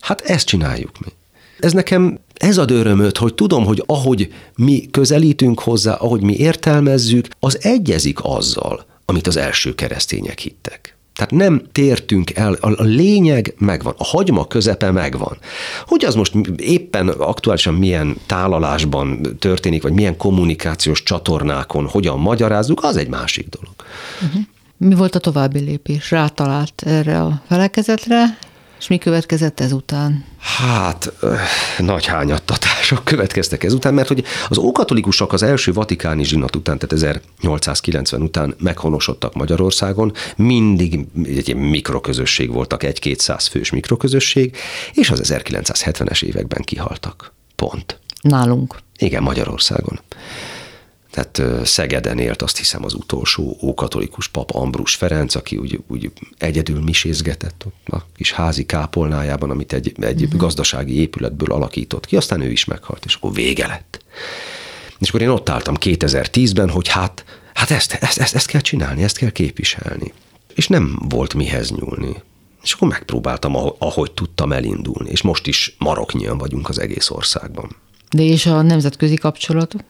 [0.00, 1.12] Hát ezt csináljuk mi.
[1.58, 7.28] Ez nekem ez ad örömöt, hogy tudom, hogy ahogy mi közelítünk hozzá, ahogy mi értelmezzük,
[7.40, 10.94] az egyezik azzal, amit az első keresztények hittek.
[11.14, 15.38] Tehát nem tértünk el, a lényeg megvan, a hagyma közepe megvan.
[15.86, 22.96] Hogy az most éppen aktuálisan milyen tálalásban történik, vagy milyen kommunikációs csatornákon hogyan magyarázzuk, az
[22.96, 23.74] egy másik dolog.
[24.22, 24.42] Uh-huh.
[24.82, 26.10] Mi volt a további lépés?
[26.10, 28.38] Rátalált erre a felekezetre,
[28.78, 30.24] és mi következett ezután?
[30.38, 31.12] Hát,
[31.78, 38.22] nagy hányattatások következtek ezután, mert hogy az ókatolikusok az első vatikáni zsinat után, tehát 1890
[38.22, 44.56] után meghonosodtak Magyarországon, mindig egy mikroközösség voltak, egy-kétszáz fős mikroközösség,
[44.92, 47.32] és az 1970-es években kihaltak.
[47.56, 47.98] Pont.
[48.20, 48.78] Nálunk.
[48.98, 50.00] Igen, Magyarországon
[51.10, 56.80] tehát Szegeden élt azt hiszem az utolsó ókatolikus pap Ambrus Ferenc, aki úgy, úgy egyedül
[56.82, 60.40] misézgetett a kis házi kápolnájában, amit egy, egy uh-huh.
[60.40, 64.04] gazdasági épületből alakított ki, aztán ő is meghalt, és akkor vége lett.
[64.98, 69.02] És akkor én ott álltam 2010-ben, hogy hát, hát ezt, ezt, ezt, ezt kell csinálni,
[69.02, 70.12] ezt kell képviselni.
[70.54, 72.22] És nem volt mihez nyúlni.
[72.62, 77.76] És akkor megpróbáltam, ahogy tudtam elindulni, és most is maroknyian vagyunk az egész országban.
[78.10, 79.80] De és a nemzetközi kapcsolatok?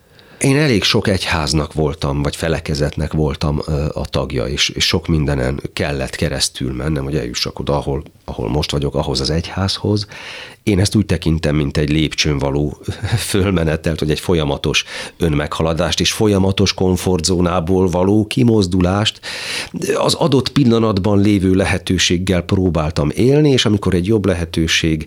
[0.41, 3.61] Én elég sok egyháznak voltam, vagy felekezetnek voltam
[3.93, 8.95] a tagja, és, sok mindenen kellett keresztül mennem, hogy eljussak oda, ahol, ahol most vagyok,
[8.95, 10.07] ahhoz az egyházhoz.
[10.63, 12.79] Én ezt úgy tekintem, mint egy lépcsőn való
[13.33, 14.85] fölmenetelt, hogy egy folyamatos
[15.17, 19.21] önmeghaladást és folyamatos komfortzónából való kimozdulást.
[19.95, 25.07] Az adott pillanatban lévő lehetőséggel próbáltam élni, és amikor egy jobb lehetőség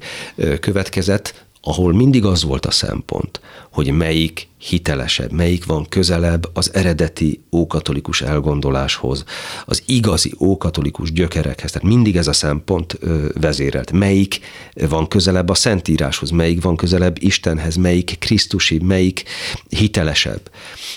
[0.60, 3.40] következett, ahol mindig az volt a szempont,
[3.72, 9.24] hogy melyik hitelesebb, melyik van közelebb az eredeti ókatolikus elgondoláshoz,
[9.66, 11.72] az igazi ókatolikus gyökerekhez.
[11.72, 13.00] Tehát mindig ez a szempont
[13.34, 13.92] vezérelt.
[13.92, 14.40] Melyik
[14.74, 19.24] van közelebb a Szentíráshoz, melyik van közelebb Istenhez, melyik Krisztusi, melyik
[19.70, 20.52] hitelesebb.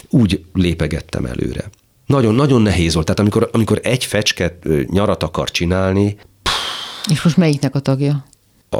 [0.09, 1.71] Úgy lépegettem előre.
[2.07, 3.07] Nagyon-nagyon nehéz volt.
[3.07, 4.59] Tehát amikor, amikor egy fecske
[4.91, 6.17] nyarat akar csinálni,
[7.11, 8.25] és most melyiknek a tagja?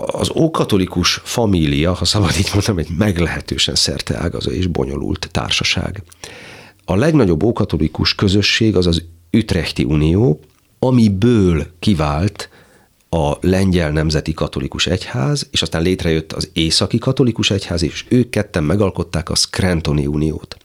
[0.01, 6.03] Az ókatolikus família, ha szabad így mondom, egy meglehetősen szerteágazó és bonyolult társaság.
[6.85, 10.41] A legnagyobb ókatolikus közösség az az Ütrechti Unió,
[10.79, 12.49] amiből kivált
[13.09, 18.65] a lengyel nemzeti katolikus egyház, és aztán létrejött az északi katolikus egyház, és ők ketten
[18.65, 20.57] megalkották a Scrantoni Uniót.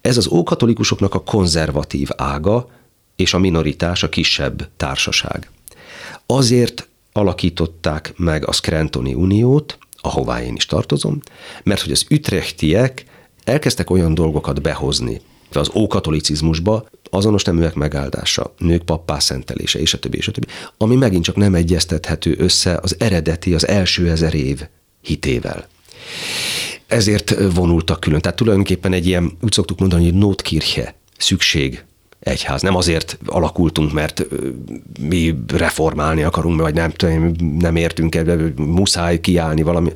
[0.00, 2.68] Ez az ókatolikusoknak a konzervatív ága,
[3.16, 5.50] és a minoritás a kisebb társaság.
[6.26, 11.20] Azért alakították meg a Scrantoni Uniót, ahová én is tartozom,
[11.62, 13.04] mert hogy az ütrechtiek
[13.44, 15.20] elkezdtek olyan dolgokat behozni
[15.52, 20.96] az ókatolicizmusba, azonos neműek megáldása, nők pappá szentelése, és a többi, és a többi, ami
[20.96, 24.62] megint csak nem egyeztethető össze az eredeti, az első ezer év
[25.00, 25.66] hitével.
[26.86, 28.20] Ezért vonultak külön.
[28.20, 31.84] Tehát tulajdonképpen egy ilyen, úgy szoktuk mondani, hogy Notkirche, szükség
[32.26, 32.62] egyház.
[32.62, 34.26] Nem azért alakultunk, mert
[35.00, 36.92] mi reformálni akarunk, vagy nem,
[37.58, 39.92] nem értünk ebbe, muszáj kiállni valami.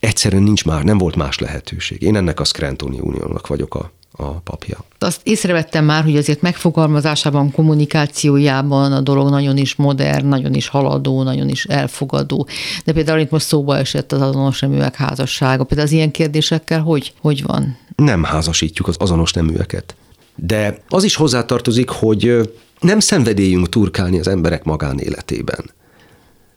[0.00, 2.02] Egyszerűen nincs már, nem volt más lehetőség.
[2.02, 4.84] Én ennek a Scrantoni Uniónak vagyok a, a papja.
[4.98, 11.22] Azt észrevettem már, hogy azért megfogalmazásában, kommunikációjában a dolog nagyon is modern, nagyon is haladó,
[11.22, 12.48] nagyon is elfogadó.
[12.84, 15.64] De például itt most szóba esett az azonos neműek házassága.
[15.64, 17.78] Például az ilyen kérdésekkel hogy, hogy van?
[17.96, 19.96] Nem házasítjuk az azonos neműeket.
[20.36, 25.70] De az is hozzátartozik, hogy nem szenvedélyünk turkálni az emberek magánéletében.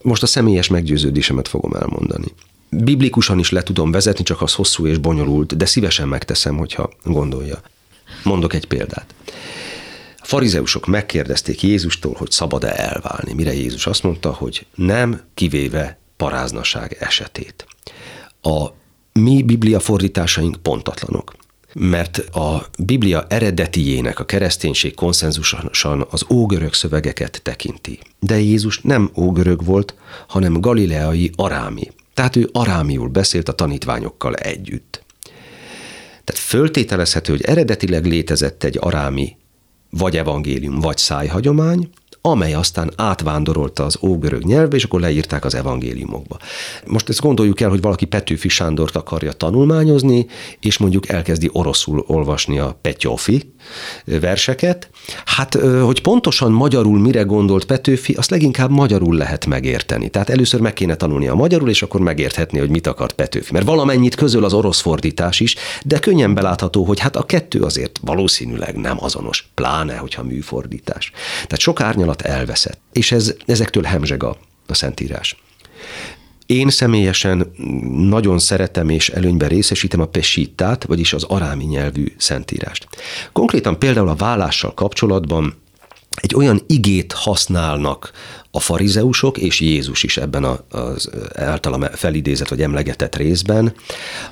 [0.02, 2.34] Most a személyes meggyőződésemet fogom elmondani.
[2.70, 7.62] Biblikusan is le tudom vezetni, csak az hosszú és bonyolult, de szívesen megteszem, hogyha gondolja.
[8.24, 9.14] Mondok egy példát.
[10.18, 16.98] A farizeusok megkérdezték Jézustól, hogy szabad-e elválni, mire Jézus azt mondta, hogy nem, kivéve paráznaság
[17.00, 17.66] esetét.
[18.42, 18.68] A
[19.14, 21.34] mi biblia fordításaink pontatlanok
[21.80, 28.00] mert a Biblia eredetiének a kereszténység konszenzusosan az ógörög szövegeket tekinti.
[28.20, 29.96] De Jézus nem ógörög volt,
[30.28, 31.88] hanem galileai arámi.
[32.14, 35.04] Tehát ő arámiul beszélt a tanítványokkal együtt.
[36.24, 39.36] Tehát föltételezhető, hogy eredetileg létezett egy arámi
[39.90, 41.90] vagy evangélium, vagy szájhagyomány,
[42.22, 46.38] amely aztán átvándorolta az ógörög nyelvbe, és akkor leírták az evangéliumokba.
[46.86, 50.26] Most ezt gondoljuk el, hogy valaki Petőfi Sándort akarja tanulmányozni,
[50.60, 53.54] és mondjuk elkezdi oroszul olvasni a Petyofi
[54.06, 54.90] verseket.
[55.26, 55.54] Hát,
[55.84, 60.10] hogy pontosan magyarul mire gondolt Petőfi, azt leginkább magyarul lehet megérteni.
[60.10, 63.54] Tehát először meg kéne tanulni a magyarul, és akkor megérthetni, hogy mit akart Petőfi.
[63.54, 65.56] Mert valamennyit közöl az orosz fordítás is,
[65.86, 71.12] de könnyen belátható, hogy hát a kettő azért valószínűleg nem azonos, pláne, hogyha műfordítás.
[71.36, 72.80] Tehát sok árnyal alatt elveszett.
[72.92, 75.38] És ez, ezektől hemzseg a, a Szentírás.
[76.46, 77.52] Én személyesen
[77.92, 82.88] nagyon szeretem és előnyben részesítem a pesítát, vagyis az arámi nyelvű szentírást.
[83.32, 85.56] Konkrétan például a vállással kapcsolatban
[86.22, 88.12] egy olyan igét használnak
[88.52, 93.74] a farizeusok, és Jézus is ebben az általam felidézett vagy emlegetett részben,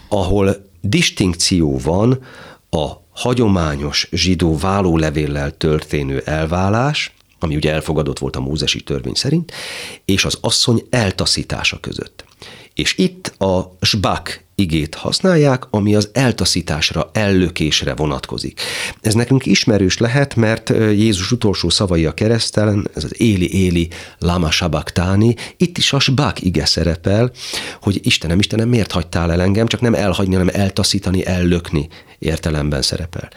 [0.09, 2.19] ahol distinkció van
[2.69, 9.51] a hagyományos zsidó vállólevéllel történő elválás, ami ugye elfogadott volt a mózesi törvény szerint,
[10.05, 12.25] és az asszony eltaszítása között.
[12.73, 18.61] És itt a sbak igét használják, ami az eltaszításra, ellökésre vonatkozik.
[19.01, 23.89] Ez nekünk ismerős lehet, mert Jézus utolsó szavai a keresztelen, ez az éli éli
[24.19, 27.31] lama sabaktáni, itt is a sbák ige szerepel,
[27.81, 31.87] hogy Istenem, Istenem, miért hagytál el engem, csak nem elhagyni, hanem eltaszítani, ellökni
[32.19, 33.29] értelemben szerepel.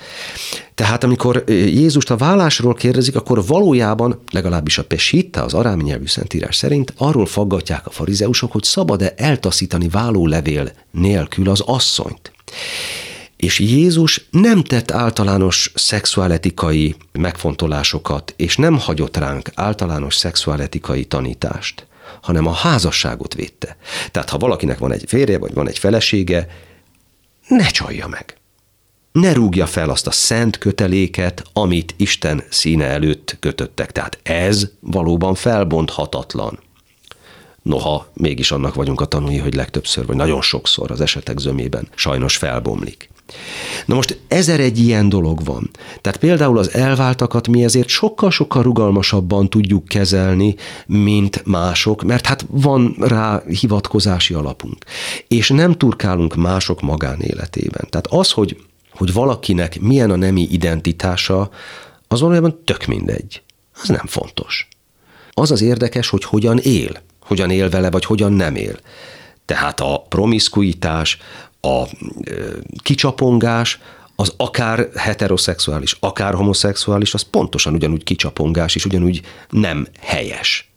[0.74, 6.56] Tehát amikor Jézust a vállásról kérdezik, akkor valójában, legalábbis a Pesita, az arámi nyelvű szentírás
[6.56, 10.72] szerint arról faggatják a farizeusok, hogy szabad-e eltaszítani vállólevél
[11.10, 12.32] nélkül az asszonyt.
[13.36, 21.86] És Jézus nem tett általános szexuáletikai megfontolásokat, és nem hagyott ránk általános szexuáletikai tanítást,
[22.22, 23.76] hanem a házasságot védte.
[24.10, 26.46] Tehát ha valakinek van egy férje, vagy van egy felesége,
[27.48, 28.34] ne csalja meg
[29.12, 33.92] ne rúgja fel azt a szent köteléket, amit Isten színe előtt kötöttek.
[33.92, 36.58] Tehát ez valóban felbonthatatlan.
[37.62, 42.36] Noha mégis annak vagyunk a tanúi, hogy legtöbbször, vagy nagyon sokszor az esetek zömében sajnos
[42.36, 43.10] felbomlik.
[43.86, 45.70] Na most ezer egy ilyen dolog van.
[46.00, 50.54] Tehát például az elváltakat mi ezért sokkal-sokkal rugalmasabban tudjuk kezelni,
[50.86, 54.84] mint mások, mert hát van rá hivatkozási alapunk.
[55.28, 57.86] És nem turkálunk mások magánéletében.
[57.88, 58.56] Tehát az, hogy
[59.00, 61.50] hogy valakinek milyen a nemi identitása,
[62.08, 63.42] az valójában tök mindegy.
[63.82, 64.68] Az nem fontos.
[65.32, 68.78] Az az érdekes, hogy hogyan él, hogyan él vele, vagy hogyan nem él.
[69.44, 71.18] Tehát a promiszkuitás,
[71.60, 71.82] a
[72.82, 73.78] kicsapongás,
[74.16, 80.72] az akár heteroszexuális, akár homoszexuális, az pontosan ugyanúgy kicsapongás, és ugyanúgy nem helyes.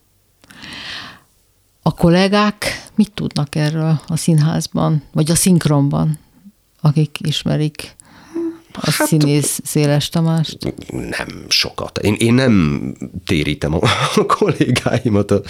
[1.82, 6.18] A kollégák mit tudnak erről a színházban, vagy a szinkronban,
[6.80, 7.96] akik ismerik
[8.76, 10.74] a hát, színész Széles Tamást?
[10.90, 11.98] Nem sokat.
[11.98, 12.94] Én, én nem
[13.26, 13.78] térítem a,
[14.14, 15.40] a kollégáimat a,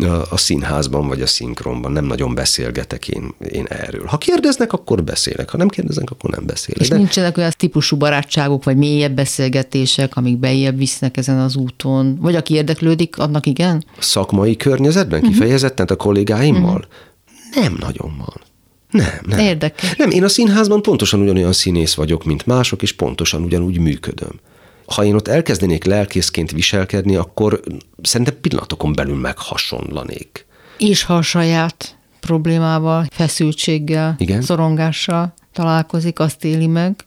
[0.00, 4.06] a, a színházban vagy a szinkronban, nem nagyon beszélgetek én, én erről.
[4.06, 6.80] Ha kérdeznek, akkor beszélek, ha nem kérdeznek, akkor nem beszélek.
[6.80, 6.96] És De...
[6.96, 12.18] nincsenek olyan típusú barátságok, vagy mélyebb beszélgetések, amik bejebb visznek ezen az úton?
[12.20, 13.84] Vagy aki érdeklődik, annak igen?
[13.98, 15.34] Szakmai környezetben uh-huh.
[15.34, 16.74] kifejezetten a kollégáimmal?
[16.74, 17.62] Uh-huh.
[17.62, 18.51] Nem nagyon van.
[18.92, 19.38] Nem, nem.
[19.38, 19.94] Érdekes.
[19.96, 24.40] Nem, én a színházban pontosan ugyanolyan színész vagyok, mint mások, és pontosan ugyanúgy működöm.
[24.86, 27.60] Ha én ott elkezdenék lelkészként viselkedni, akkor
[28.02, 30.46] szerintem pillanatokon belül meghasonlanék.
[30.78, 34.42] És ha a saját problémával, feszültséggel, Igen?
[34.42, 37.04] szorongással találkozik, azt éli meg,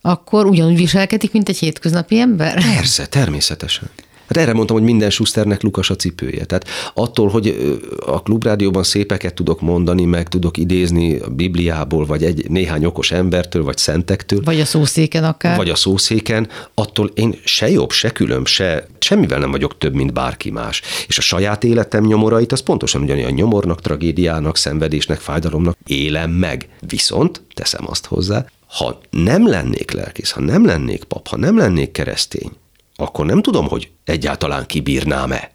[0.00, 2.62] akkor ugyanúgy viselkedik, mint egy hétköznapi ember?
[2.62, 3.90] Persze, természetesen.
[4.26, 6.44] Hát erre mondtam, hogy minden Schusternek Lukas a cipője.
[6.44, 12.50] Tehát attól, hogy a klubrádióban szépeket tudok mondani, meg tudok idézni a Bibliából, vagy egy
[12.50, 14.40] néhány okos embertől, vagy szentektől.
[14.44, 15.56] Vagy a szószéken akár.
[15.56, 20.12] Vagy a szószéken, attól én se jobb, se különb, se semmivel nem vagyok több, mint
[20.12, 20.82] bárki más.
[21.08, 26.68] És a saját életem nyomorait, az pontosan ugyanilyen nyomornak, tragédiának, szenvedésnek, fájdalomnak élem meg.
[26.80, 31.90] Viszont, teszem azt hozzá, ha nem lennék lelkész, ha nem lennék pap, ha nem lennék
[31.90, 32.50] keresztény,
[32.96, 35.52] akkor nem tudom, hogy egyáltalán kibírnám-e.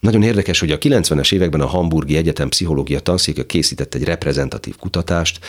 [0.00, 5.44] Nagyon érdekes, hogy a 90-es években a Hamburgi Egyetem pszichológia tanszéke készített egy reprezentatív kutatást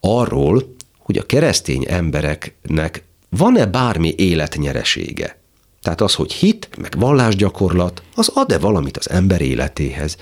[0.00, 5.38] arról, hogy a keresztény embereknek van-e bármi életnyeresége.
[5.82, 10.16] Tehát az, hogy hit, meg vallásgyakorlat, az ad-e valamit az ember életéhez.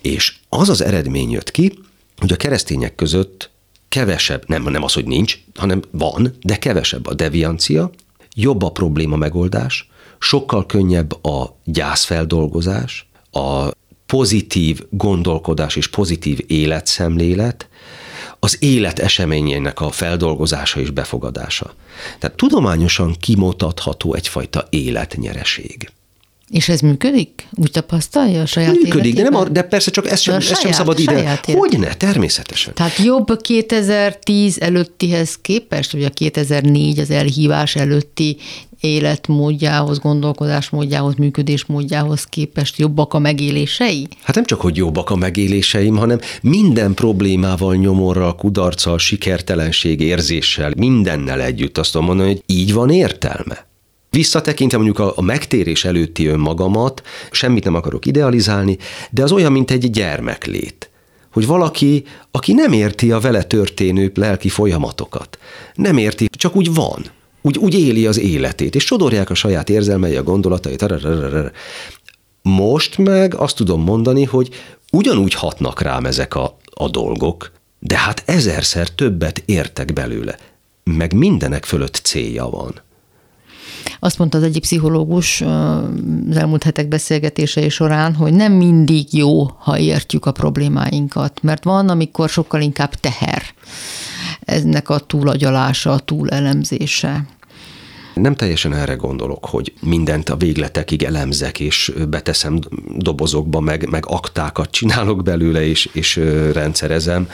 [0.00, 1.78] És az az eredmény jött ki,
[2.18, 3.50] hogy a keresztények között
[3.88, 7.90] kevesebb, nem, nem az, hogy nincs, hanem van, de kevesebb a deviancia,
[8.34, 9.89] jobb a probléma megoldás,
[10.20, 13.68] sokkal könnyebb a gyászfeldolgozás, a
[14.06, 17.68] pozitív gondolkodás és pozitív életszemlélet,
[18.38, 21.74] az élet eseményének a feldolgozása és befogadása.
[22.18, 25.90] Tehát tudományosan kimutatható egyfajta életnyereség.
[26.50, 27.46] És ez működik?
[27.52, 30.72] Úgy tapasztalja a saját Működik, de, nem de persze csak ez sem, ez saját, sem
[30.72, 31.40] szabad ide.
[31.46, 32.74] Hogyne, természetesen.
[32.74, 38.36] Tehát jobb 2010 előttihez képest, vagy a 2004 az elhívás előtti
[38.80, 44.08] életmódjához, gondolkodásmódjához, működésmódjához képest jobbak a megélései?
[44.22, 51.40] Hát nem csak, hogy jobbak a megéléseim, hanem minden problémával, nyomorral, kudarccal, sikertelenség érzéssel, mindennel
[51.40, 53.68] együtt azt tudom mondani, hogy így van értelme.
[54.10, 58.78] Visszatekintve mondjuk a, a megtérés előtti önmagamat, semmit nem akarok idealizálni,
[59.10, 60.90] de az olyan, mint egy gyermeklét.
[61.32, 65.38] Hogy valaki, aki nem érti a vele történő lelki folyamatokat,
[65.74, 67.04] nem érti, csak úgy van,
[67.42, 70.84] úgy, úgy éli az életét, és sodorják a saját érzelmei, a gondolatait.
[72.42, 74.48] Most meg azt tudom mondani, hogy
[74.92, 80.36] ugyanúgy hatnak rám ezek a, a dolgok, de hát ezerszer többet értek belőle,
[80.84, 82.80] meg mindenek fölött célja van.
[84.00, 89.78] Azt mondta az egyik pszichológus az elmúlt hetek beszélgetései során, hogy nem mindig jó, ha
[89.78, 93.42] értjük a problémáinkat, mert van, amikor sokkal inkább teher
[94.50, 97.24] ennek a túlagyalása, a túlelemzése.
[98.14, 102.58] Nem teljesen erre gondolok, hogy mindent a végletekig elemzek, és beteszem
[102.96, 106.16] dobozokba, meg, meg aktákat csinálok belőle, és, és
[106.52, 107.28] rendszerezem,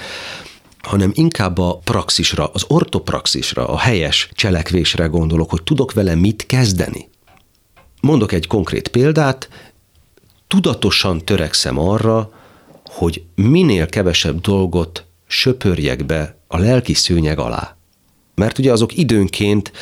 [0.82, 7.08] hanem inkább a praxisra, az ortopraxisra, a helyes cselekvésre gondolok, hogy tudok vele mit kezdeni.
[8.00, 9.48] Mondok egy konkrét példát,
[10.46, 12.30] tudatosan törekszem arra,
[12.84, 17.76] hogy minél kevesebb dolgot söpörjek be a lelki szőnyeg alá
[18.36, 19.72] mert ugye azok időnként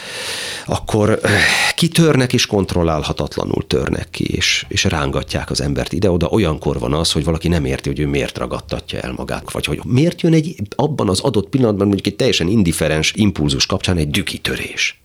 [0.67, 1.33] akkor eh,
[1.75, 6.29] kitörnek és kontrollálhatatlanul törnek ki, és, és rángatják az embert ide-oda.
[6.29, 9.81] Olyankor van az, hogy valaki nem érti, hogy ő miért ragadtatja el magát, vagy hogy
[9.85, 15.04] miért jön egy abban az adott pillanatban mondjuk egy teljesen indiferens impulzus kapcsán egy dükitörés.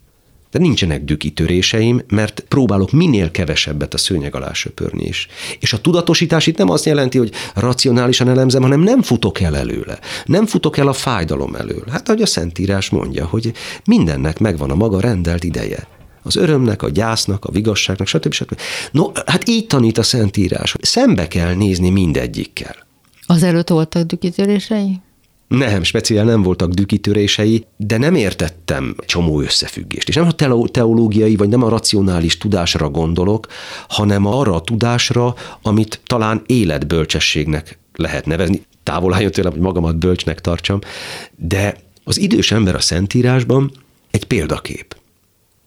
[0.51, 5.27] De nincsenek dükitöréseim, mert próbálok minél kevesebbet a szőnyeg alá söpörni is.
[5.59, 9.99] És a tudatosítás itt nem azt jelenti, hogy racionálisan elemzem, hanem nem futok el előle.
[10.25, 11.83] Nem futok el a fájdalom elől.
[11.91, 13.51] Hát ahogy a Szentírás mondja, hogy
[13.85, 15.87] mindennek megvan a maga rendelt ideje.
[16.23, 18.33] Az örömnek, a gyásznak, a vigasságnak, stb.
[18.33, 18.59] stb.
[18.91, 22.75] No, hát így tanít a Szentírás, szembe kell nézni mindegyikkel.
[23.25, 24.99] Az előtt voltak dükitörései?
[25.49, 30.07] Nem, speciál nem voltak dükitörései, de nem értettem csomó összefüggést.
[30.07, 33.47] És nem a teológiai, vagy nem a racionális tudásra gondolok,
[33.87, 38.61] hanem arra a tudásra, amit talán életbölcsességnek lehet nevezni.
[38.83, 40.79] Távol álljon tőlem, hogy magamat bölcsnek tartsam,
[41.35, 43.71] de az idős ember a Szentírásban
[44.11, 44.95] egy példakép.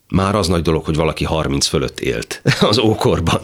[0.09, 3.41] Már az nagy dolog, hogy valaki 30 fölött élt az ókorban.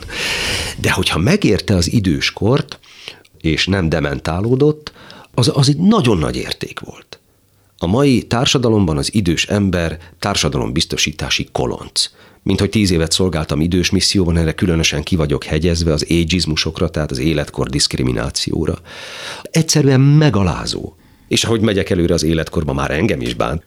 [0.80, 2.78] De hogyha megérte az időskort,
[3.40, 4.92] és nem dementálódott,
[5.38, 7.18] az, az egy nagyon nagy érték volt.
[7.78, 12.10] A mai társadalomban az idős ember társadalombiztosítási kolonc.
[12.42, 17.10] Mint hogy tíz évet szolgáltam idős misszióban, erre különösen ki vagyok hegyezve az ageizmusokra, tehát
[17.10, 18.78] az életkor diszkriminációra.
[19.42, 20.94] Egyszerűen megalázó.
[21.28, 23.62] És ahogy megyek előre az életkorban, már engem is bánt.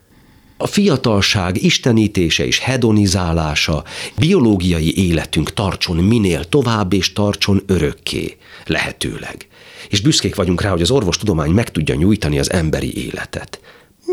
[0.58, 3.84] A fiatalság istenítése és hedonizálása,
[4.18, 9.48] biológiai életünk tartson minél tovább és tartson örökké, lehetőleg
[9.90, 13.60] és büszkék vagyunk rá, hogy az orvostudomány meg tudja nyújtani az emberi életet.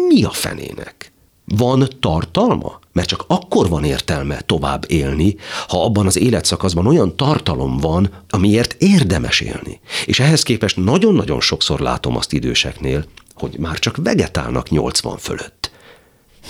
[0.08, 1.12] Mi a fenének?
[1.44, 2.78] Van tartalma?
[2.92, 5.36] Mert csak akkor van értelme tovább élni,
[5.68, 9.80] ha abban az életszakaszban olyan tartalom van, amiért érdemes élni.
[10.06, 15.70] És ehhez képest nagyon-nagyon sokszor látom azt időseknél, hogy már csak vegetálnak 80 fölött.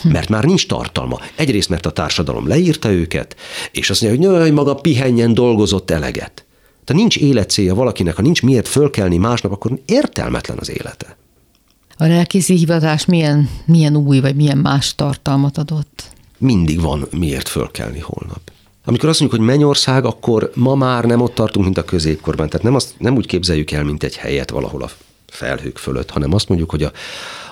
[0.03, 1.21] mert már nincs tartalma.
[1.35, 3.37] Egyrészt, mert a társadalom leírta őket,
[3.73, 6.47] és azt mondja, hogy maga pihenjen, dolgozott eleget.
[6.89, 11.17] Tehát nincs életcélja valakinek, ha nincs miért fölkelni másnap, akkor értelmetlen az élete.
[11.97, 16.11] A lelkészi hivatás milyen, milyen új, vagy milyen más tartalmat adott?
[16.39, 18.41] Mindig van miért fölkelni holnap.
[18.85, 22.49] Amikor azt mondjuk, hogy mennyország, akkor ma már nem ott tartunk, mint a középkorban.
[22.49, 24.91] Tehát nem, azt, nem úgy képzeljük el, mint egy helyet valahol a
[25.27, 26.93] felhők fölött, hanem azt mondjuk, hogy a,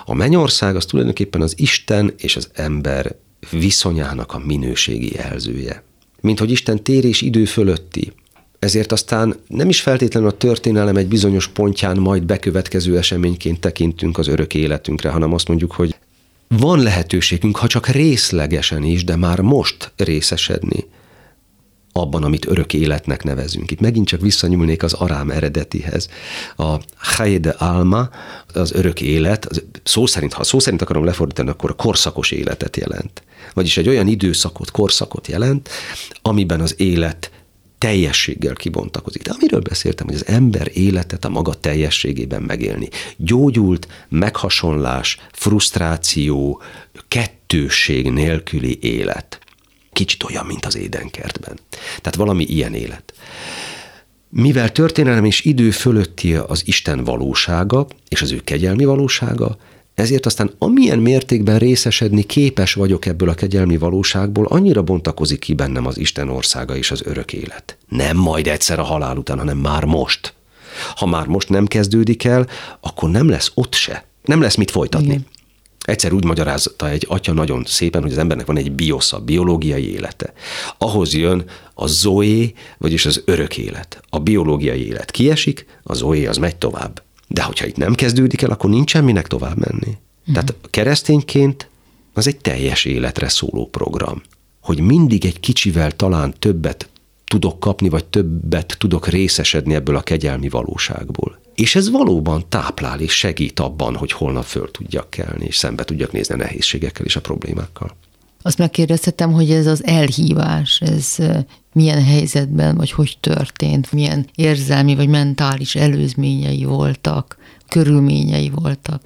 [0.05, 3.15] a mennyország az tulajdonképpen az Isten és az ember
[3.51, 5.83] viszonyának a minőségi jelzője.
[6.21, 8.13] Mint hogy Isten tér és idő fölötti.
[8.59, 14.27] Ezért aztán nem is feltétlenül a történelem egy bizonyos pontján majd bekövetkező eseményként tekintünk az
[14.27, 15.95] örök életünkre, hanem azt mondjuk, hogy
[16.47, 20.85] van lehetőségünk, ha csak részlegesen is, de már most részesedni
[21.91, 23.71] abban, amit örök életnek nevezünk.
[23.71, 26.09] Itt megint csak visszanyúlnék az arám eredetihez.
[26.55, 28.09] A Hayede Alma,
[28.53, 32.77] az örök élet, az szó szerint, ha szó szerint akarom lefordítani, akkor a korszakos életet
[32.77, 33.23] jelent.
[33.53, 35.69] Vagyis egy olyan időszakot, korszakot jelent,
[36.21, 37.31] amiben az élet
[37.77, 39.21] teljességgel kibontakozik.
[39.21, 42.89] De amiről beszéltem, hogy az ember életet a maga teljességében megélni.
[43.17, 46.61] Gyógyult, meghasonlás, frusztráció,
[47.07, 49.39] kettőség nélküli élet
[49.97, 51.59] kicsit olyan, mint az édenkertben.
[51.69, 53.13] Tehát valami ilyen élet.
[54.29, 59.57] Mivel történelem és idő fölötti az Isten valósága és az ő kegyelmi valósága,
[59.97, 65.85] ezért aztán amilyen mértékben részesedni képes vagyok ebből a kegyelmi valóságból, annyira bontakozik ki bennem
[65.85, 67.77] az Isten országa és az örök élet.
[67.87, 70.33] Nem majd egyszer a halál után, hanem már most.
[70.95, 72.47] Ha már most nem kezdődik el,
[72.79, 74.05] akkor nem lesz ott se.
[74.23, 75.07] Nem lesz mit folytatni.
[75.07, 75.25] Igen.
[75.85, 80.33] Egyszer úgy magyarázta egy atya nagyon szépen, hogy az embernek van egy biosza, biológiai élete.
[80.77, 84.01] Ahhoz jön a zoé, vagyis az örök élet.
[84.09, 87.05] A biológiai élet kiesik, a zoé az megy tovább.
[87.27, 89.97] De hogyha itt nem kezdődik el, akkor nincsen minek tovább menni.
[90.29, 90.33] Mm.
[90.33, 91.69] Tehát keresztényként
[92.13, 94.21] az egy teljes életre szóló program.
[94.61, 96.89] Hogy mindig egy kicsivel talán többet
[97.25, 101.39] tudok kapni, vagy többet tudok részesedni ebből a kegyelmi valóságból.
[101.55, 106.11] És ez valóban táplál és segít abban, hogy holnap föl tudjak kelni, és szembe tudjak
[106.11, 107.95] nézni a nehézségekkel és a problémákkal.
[108.41, 111.17] Azt megkérdezhetem, hogy ez az elhívás, ez
[111.77, 117.37] milyen helyzetben, vagy hogy történt, milyen érzelmi vagy mentális előzményei voltak,
[117.69, 119.01] körülményei voltak?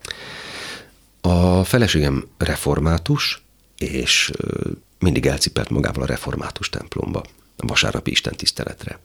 [1.22, 3.44] A feleségem református,
[3.78, 4.32] és
[5.00, 7.24] mindig elcipelt magával a református templomba,
[7.58, 9.00] a vasárnapi istentiszteletre.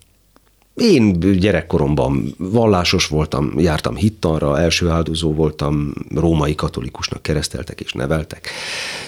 [0.77, 8.49] Én gyerekkoromban vallásos voltam, jártam hittanra, első áldozó voltam, római katolikusnak kereszteltek és neveltek,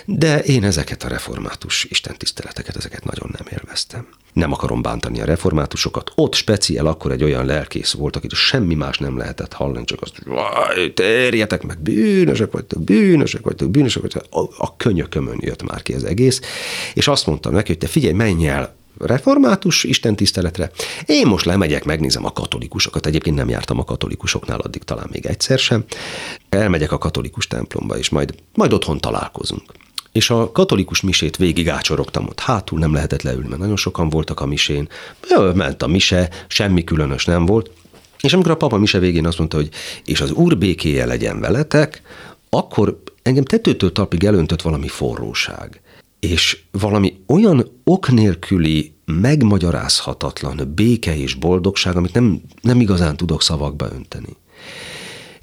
[0.05, 4.07] de én ezeket a református istentiszteleteket, ezeket nagyon nem élveztem.
[4.33, 6.12] Nem akarom bántani a reformátusokat.
[6.14, 10.23] Ott speciál akkor egy olyan lelkész volt, akit semmi más nem lehetett hallani, csak azt,
[10.75, 14.25] hogy terjetek meg, bűnösek vagytok, bűnösek vagytok, bűnösek vagytok.
[14.31, 16.41] A, a könyökömön jött már ki az egész,
[16.95, 20.71] és azt mondtam neki, hogy te figyelj, menj el református istentiszteletre.
[21.07, 23.07] Én most lemegyek, megnézem a katolikusokat.
[23.07, 25.85] Egyébként nem jártam a katolikusoknál addig talán még egyszer sem.
[26.49, 29.73] Elmegyek a katolikus templomba, és majd, majd otthon találkozunk.
[30.13, 34.41] És a katolikus misét végig ácsorogtam ott hátul, nem lehetett leülni, mert nagyon sokan voltak
[34.41, 34.89] a misén.
[35.55, 37.71] Ment a mise, semmi különös nem volt.
[38.21, 39.69] És amikor a papa mise végén azt mondta, hogy
[40.05, 42.03] és az úr békéje legyen veletek,
[42.51, 45.81] akkor engem tetőtől talpig elöntött valami forróság
[46.21, 53.89] és valami olyan ok nélküli, megmagyarázhatatlan béke és boldogság, amit nem, nem igazán tudok szavakba
[53.95, 54.37] önteni.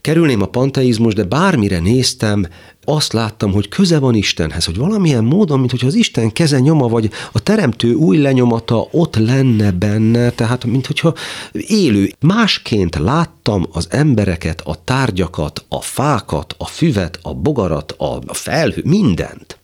[0.02, 2.48] Kerülném a panteizmus, de bármire néztem,
[2.84, 6.88] azt láttam, hogy köze van Istenhez, hogy valamilyen módon, mint hogy az Isten keze nyoma,
[6.88, 11.14] vagy a teremtő új lenyomata ott lenne benne, tehát mint hogyha
[11.52, 12.12] élő.
[12.20, 19.60] Másként láttam az embereket, a tárgyakat, a fákat, a füvet, a bogarat, a felhő, mindent.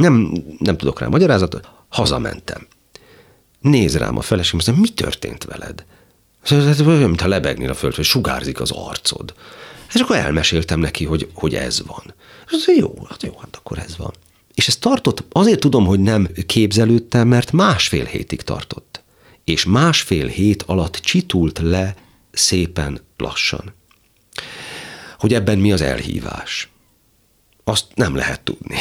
[0.00, 1.68] Nem, nem tudok rá magyarázatot.
[1.88, 2.66] Hazamentem.
[3.60, 5.84] Néz rám a feleség, mondja, mi történt veled?
[6.42, 9.34] Ez olyan, mintha lebegnél a föld, hogy sugárzik az arcod.
[9.94, 12.14] És akkor elmeséltem neki, hogy, hogy ez van.
[12.46, 14.12] És az jó, hát jó, hát akkor ez van.
[14.54, 19.02] És ez tartott, azért tudom, hogy nem képzelődtem, mert másfél hétig tartott.
[19.44, 21.94] És másfél hét alatt csitult le
[22.30, 23.74] szépen lassan.
[25.18, 26.68] Hogy ebben mi az elhívás?
[27.64, 28.76] Azt nem lehet tudni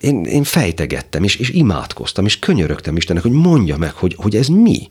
[0.00, 4.46] én, én fejtegettem, és, és imádkoztam, és könyörögtem Istennek, hogy mondja meg, hogy, hogy ez
[4.46, 4.88] mi.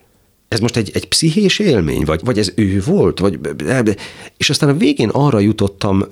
[0.47, 3.39] Ez most egy, egy pszichés élmény, vagy, vagy ez ő volt, vagy,
[4.37, 6.03] és aztán a végén arra jutottam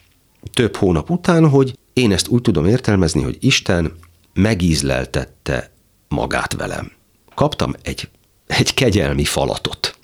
[0.53, 3.91] több hónap után, hogy én ezt úgy tudom értelmezni, hogy Isten
[4.33, 5.71] megízleltette
[6.07, 6.91] magát velem.
[7.35, 8.09] Kaptam egy,
[8.47, 9.97] egy kegyelmi falatot.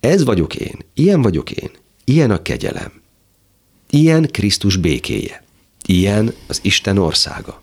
[0.00, 1.70] Ez vagyok én, ilyen vagyok én,
[2.04, 2.92] ilyen a kegyelem,
[3.90, 5.44] ilyen Krisztus békéje,
[5.86, 7.62] ilyen az Isten országa.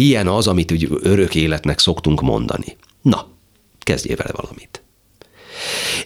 [0.00, 2.76] Ilyen az, amit úgy örök életnek szoktunk mondani.
[3.02, 3.26] Na,
[3.78, 4.82] kezdjél vele valamit.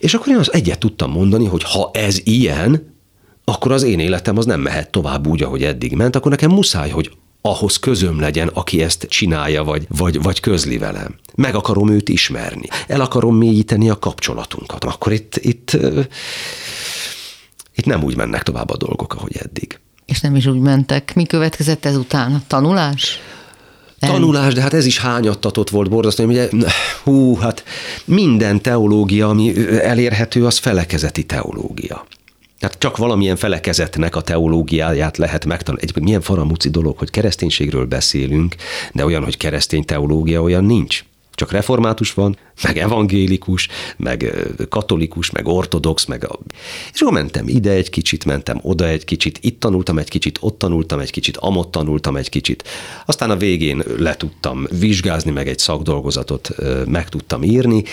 [0.01, 2.95] És akkor én az egyet tudtam mondani, hogy ha ez ilyen,
[3.45, 6.91] akkor az én életem az nem mehet tovább úgy, ahogy eddig ment, akkor nekem muszáj,
[6.91, 11.15] hogy ahhoz közöm legyen, aki ezt csinálja, vagy, vagy, vagy közli velem.
[11.35, 12.67] Meg akarom őt ismerni.
[12.87, 14.85] El akarom mélyíteni a kapcsolatunkat.
[14.85, 15.77] Akkor itt, itt,
[17.75, 19.81] itt nem úgy mennek tovább a dolgok, ahogy eddig.
[20.05, 21.15] És nem is úgy mentek.
[21.15, 22.43] Mi következett ezután?
[22.47, 23.19] Tanulás?
[24.07, 26.49] Tanulás, de hát ez is hányattatott volt borzasztó, ugye,
[27.03, 27.65] hú, hát
[28.05, 32.07] minden teológia, ami elérhető, az felekezeti teológia.
[32.59, 35.83] Tehát csak valamilyen felekezetnek a teológiáját lehet megtanulni.
[35.83, 38.55] Egyébként milyen faramúci dolog, hogy kereszténységről beszélünk,
[38.93, 41.05] de olyan, hogy keresztény teológia, olyan nincs.
[41.35, 44.35] Csak református van, meg evangélikus, meg
[44.69, 46.39] katolikus, meg ortodox, meg a...
[46.93, 50.59] És akkor mentem ide egy kicsit, mentem oda egy kicsit, itt tanultam egy kicsit, ott
[50.59, 52.65] tanultam egy kicsit, amott tanultam egy kicsit.
[53.07, 56.55] Aztán a végén le tudtam vizsgázni, meg egy szakdolgozatot
[56.87, 57.85] meg tudtam írni,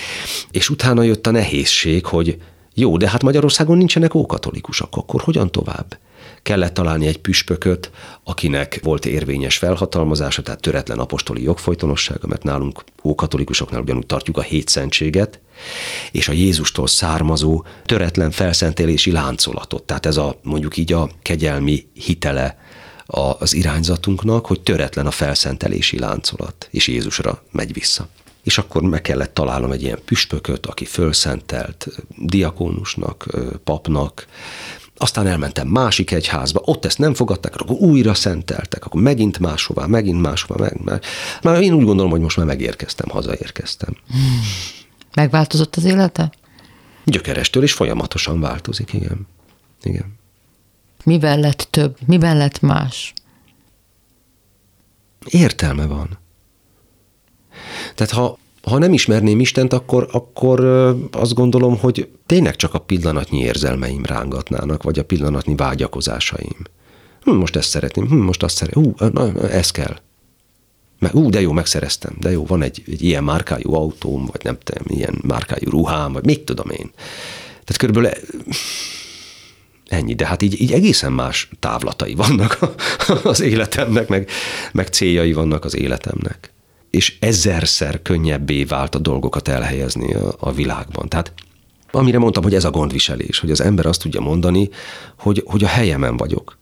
[0.51, 2.37] és utána jött a nehézség, hogy
[2.73, 5.97] jó, de hát Magyarországon nincsenek ókatolikusok, akkor hogyan tovább?
[6.43, 7.91] Kellett találni egy püspököt,
[8.23, 15.39] akinek volt érvényes felhatalmazása, tehát töretlen apostoli jogfolytonossága, mert nálunk ókatolikusoknál ugyanúgy tartjuk a hétszentséget,
[16.11, 19.83] és a Jézustól származó töretlen felszentélési láncolatot.
[19.83, 22.57] Tehát ez a mondjuk így a kegyelmi hitele
[23.39, 28.07] az irányzatunknak, hogy töretlen a felszentelési láncolat, és Jézusra megy vissza
[28.43, 31.87] és akkor meg kellett találnom egy ilyen püspököt, aki fölszentelt
[32.17, 33.25] diakónusnak,
[33.63, 34.27] papnak,
[35.01, 40.21] aztán elmentem másik egyházba, ott ezt nem fogadták, akkor újra szenteltek, akkor megint máshová, megint
[40.21, 40.59] máshová.
[40.59, 41.03] Meg, meg.
[41.41, 43.95] Már én úgy gondolom, hogy most már megérkeztem, hazaérkeztem.
[45.13, 46.31] Megváltozott az élete?
[47.05, 49.27] Gyökerestől is folyamatosan változik, igen.
[49.83, 50.19] igen.
[51.03, 51.97] Miben lett több?
[52.05, 53.13] Miben lett más?
[55.25, 56.19] Értelme van.
[57.95, 60.59] Tehát ha, ha nem ismerném Istent, akkor, akkor
[61.12, 66.57] azt gondolom, hogy tényleg csak a pillanatnyi érzelmeim rángatnának, vagy a pillanatnyi vágyakozásaim.
[67.24, 69.95] Hm, most ezt szeretném, hm, most azt szeretném, ú, na, ez kell.
[70.99, 74.57] Meg, ú, de jó, megszereztem, de jó, van egy, egy ilyen márkájú autóm, vagy nem
[74.64, 76.91] tudom, ilyen márkájú ruhám, vagy mit tudom én.
[77.64, 78.12] Tehát körülbelül
[79.88, 82.59] ennyi, de hát így, így egészen más távlatai vannak
[83.24, 84.30] az életemnek, meg,
[84.72, 86.51] meg céljai vannak az életemnek
[86.91, 91.09] és ezerszer könnyebbé vált a dolgokat elhelyezni a, a világban.
[91.09, 91.33] Tehát
[91.91, 94.69] amire mondtam, hogy ez a gondviselés, hogy az ember azt tudja mondani,
[95.17, 96.57] hogy, hogy a helyemen vagyok.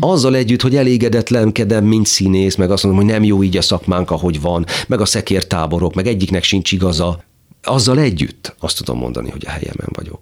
[0.00, 4.10] Azzal együtt, hogy elégedetlenkedem, mint színész, meg azt mondom, hogy nem jó így a szakmánk,
[4.10, 7.24] ahogy van, meg a szekértáborok, meg egyiknek sincs igaza,
[7.62, 10.20] azzal együtt azt tudom mondani, hogy a helyemen vagyok.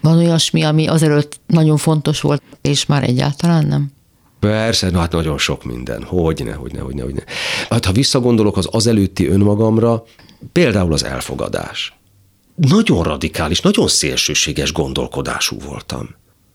[0.00, 3.90] Van olyasmi, ami azelőtt nagyon fontos volt, és már egyáltalán nem?
[4.50, 6.02] Persze, na hát nagyon sok minden.
[6.02, 7.24] Hogyne, hogyne, hogyne, hogyne.
[7.70, 10.04] Hát ha visszagondolok az azelőtti önmagamra,
[10.52, 11.96] például az elfogadás.
[12.54, 16.08] Nagyon radikális, nagyon szélsőséges gondolkodású voltam.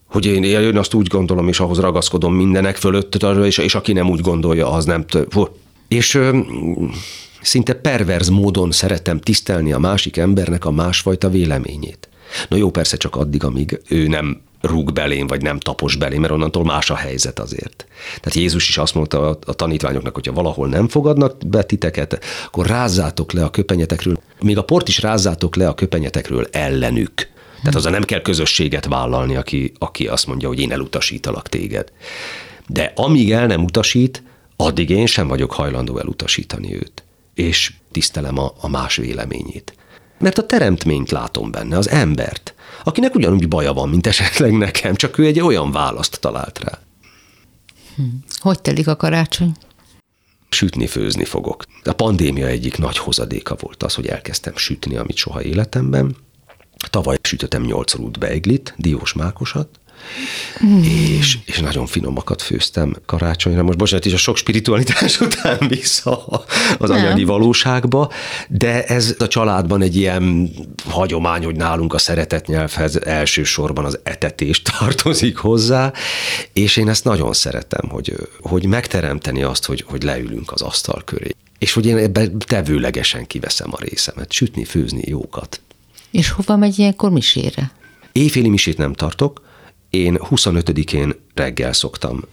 [0.05, 4.09] Hogy én, én azt úgy gondolom, és ahhoz ragaszkodom mindenek fölött, és, és aki nem
[4.09, 5.49] úgy gondolja, az nem több.
[5.87, 6.37] És ö,
[7.41, 12.09] szinte perverz módon szeretem tisztelni a másik embernek a másfajta véleményét.
[12.49, 16.33] Na jó, persze csak addig, amíg ő nem rúg belém, vagy nem tapos belém, mert
[16.33, 17.85] onnantól más a helyzet azért.
[18.05, 23.31] Tehát Jézus is azt mondta a, tanítványoknak, hogyha valahol nem fogadnak be titeket, akkor rázzátok
[23.31, 27.13] le a köpenyetekről, még a port is rázzátok le a köpenyetekről ellenük.
[27.57, 31.91] Tehát azzal nem kell közösséget vállalni, aki, aki azt mondja, hogy én elutasítalak téged.
[32.67, 34.23] De amíg el nem utasít,
[34.55, 37.03] addig én sem vagyok hajlandó elutasítani őt.
[37.33, 39.73] És tisztelem a, a más véleményét.
[40.19, 42.55] Mert a teremtményt látom benne, az embert
[42.87, 46.79] akinek ugyanúgy baja van, mint esetleg nekem, csak ő egy olyan választ talált rá.
[47.95, 48.03] Hm.
[48.39, 49.51] Hogy telik a karácsony?
[50.49, 51.63] Sütni, főzni fogok.
[51.83, 56.15] A pandémia egyik nagy hozadéka volt az, hogy elkezdtem sütni, amit soha életemben.
[56.89, 59.79] Tavaly sütöttem nyolc rút beiglit, diós mákosat,
[60.65, 60.83] Mm.
[60.83, 63.63] És, és nagyon finomakat főztem karácsonyra.
[63.63, 66.25] Most bocsánat, is a sok spiritualitás után vissza
[66.77, 66.97] az Nem.
[66.97, 68.11] anyagi valóságba,
[68.47, 70.49] de ez a családban egy ilyen
[70.89, 75.93] hagyomány, hogy nálunk a szeretet nyelvhez elsősorban az etetés tartozik hozzá,
[76.53, 81.35] és én ezt nagyon szeretem, hogy, hogy megteremteni azt, hogy, hogy leülünk az asztal köré.
[81.59, 85.61] És hogy én ebben tevőlegesen kiveszem a részemet, sütni, főzni jókat.
[86.11, 87.71] És hova megy ilyenkor misére?
[88.11, 89.41] Éjféli misét nem tartok,
[89.89, 92.23] én 25-én reggel szoktam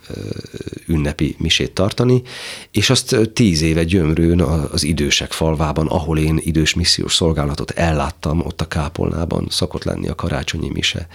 [0.87, 2.23] ünnepi misét tartani,
[2.71, 8.61] és azt tíz éve gyömrőn az idősek falvában, ahol én idős missziós szolgálatot elláttam, ott
[8.61, 11.07] a kápolnában szokott lenni a karácsonyi mise,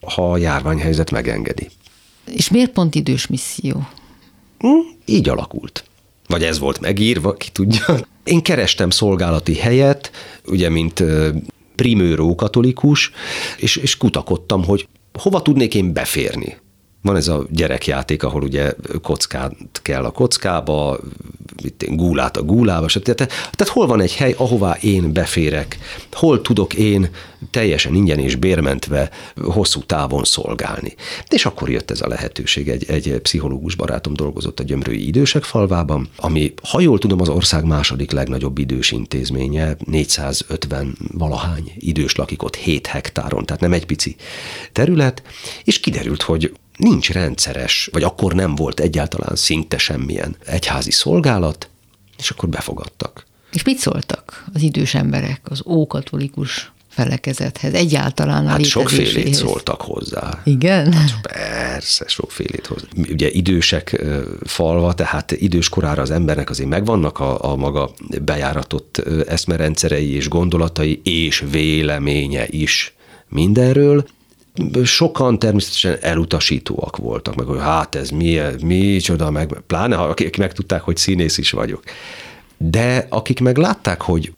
[0.00, 1.68] ha a járványhelyzet megengedi.
[2.24, 3.88] És miért pont idős misszió?
[4.58, 4.68] Hm,
[5.04, 5.84] így alakult.
[6.28, 7.98] vagy ez volt megírva, ki tudja.
[8.24, 10.10] Én kerestem szolgálati helyet,
[10.46, 11.04] ugye, mint
[11.74, 13.10] primőró katolikus,
[13.56, 16.61] és, és kutakodtam, hogy hova tudnék én beférni.
[17.02, 18.72] Van ez a gyerekjáték, ahol ugye
[19.02, 20.98] kockát kell a kockába,
[21.78, 23.16] gúlát a gúlába, tehát,
[23.52, 25.78] tehát hol van egy hely, ahová én beférek,
[26.12, 27.10] hol tudok én
[27.50, 29.10] teljesen ingyen és bérmentve
[29.42, 30.94] hosszú távon szolgálni.
[31.28, 36.08] És akkor jött ez a lehetőség, egy, egy pszichológus barátom dolgozott a Gyömrői Idősek falvában,
[36.16, 42.56] ami, ha jól tudom, az ország második legnagyobb idős intézménye, 450 valahány idős lakik ott
[42.56, 44.16] 7 hektáron, tehát nem egy pici
[44.72, 45.22] terület,
[45.64, 51.68] és kiderült, hogy nincs rendszeres, vagy akkor nem volt egyáltalán szinte semmilyen egyházi szolgálat,
[52.18, 53.26] és akkor befogadtak.
[53.52, 60.40] És mit szóltak az idős emberek az ókatolikus felekezethez, egyáltalán a Hát sokfélét szóltak hozzá.
[60.44, 60.92] Igen?
[60.92, 62.86] Hát persze, sokfélét hozzá.
[63.10, 64.04] Ugye idősek
[64.44, 67.90] falva, tehát idős korára az embernek azért megvannak a, a maga
[68.22, 72.94] bejáratott eszmerendszerei és gondolatai, és véleménye is
[73.28, 74.04] mindenről,
[74.84, 80.36] sokan természetesen elutasítóak voltak, meg hogy hát ez mi, mi csoda, meg pláne ha akik
[80.36, 81.82] megtudták, hogy színész is vagyok.
[82.56, 84.32] De akik meg látták, hogy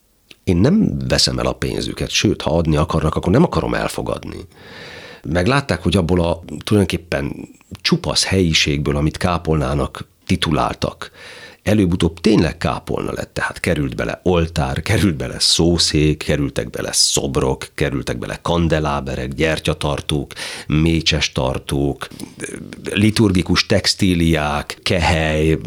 [0.44, 4.38] én nem veszem el a pénzüket, sőt, ha adni akarnak, akkor nem akarom elfogadni.
[5.22, 7.48] Meglátták, hogy abból a tulajdonképpen
[7.80, 11.10] csupasz helyiségből, amit kápolnának tituláltak,
[11.64, 18.18] előbb-utóbb tényleg kápolna lett, tehát került bele oltár, került bele szószék, kerültek bele szobrok, kerültek
[18.18, 20.32] bele kandeláberek, gyertyatartók,
[20.66, 22.08] mécses tartók,
[22.92, 25.58] liturgikus textíliák, kehely,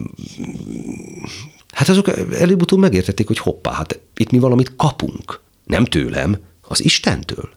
[1.72, 2.08] Hát azok
[2.40, 5.40] előbb-utóbb megértették, hogy hoppá, hát itt mi valamit kapunk.
[5.64, 7.50] Nem tőlem, az Istentől.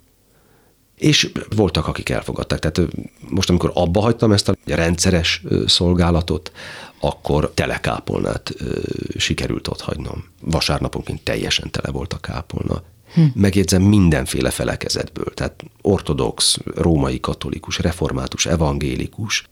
[1.01, 2.59] És voltak, akik elfogadták.
[2.59, 2.90] Tehát
[3.28, 6.53] most, amikor abba hagytam ezt a rendszeres szolgálatot,
[7.01, 8.55] akkor telekápolnát
[9.16, 10.24] sikerült ott hagynom.
[10.40, 12.82] Vasárnaponként teljesen tele volt a kápolna.
[13.14, 13.22] Hm.
[13.34, 19.44] Megjegyzem mindenféle felekezetből, tehát ortodox, római katolikus, református, evangélikus,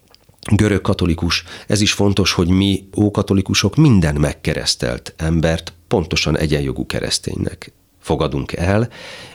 [0.52, 1.44] görög katolikus.
[1.66, 7.72] Ez is fontos, hogy mi ókatolikusok minden megkeresztelt embert pontosan egyenjogú kereszténynek
[8.08, 8.88] fogadunk el,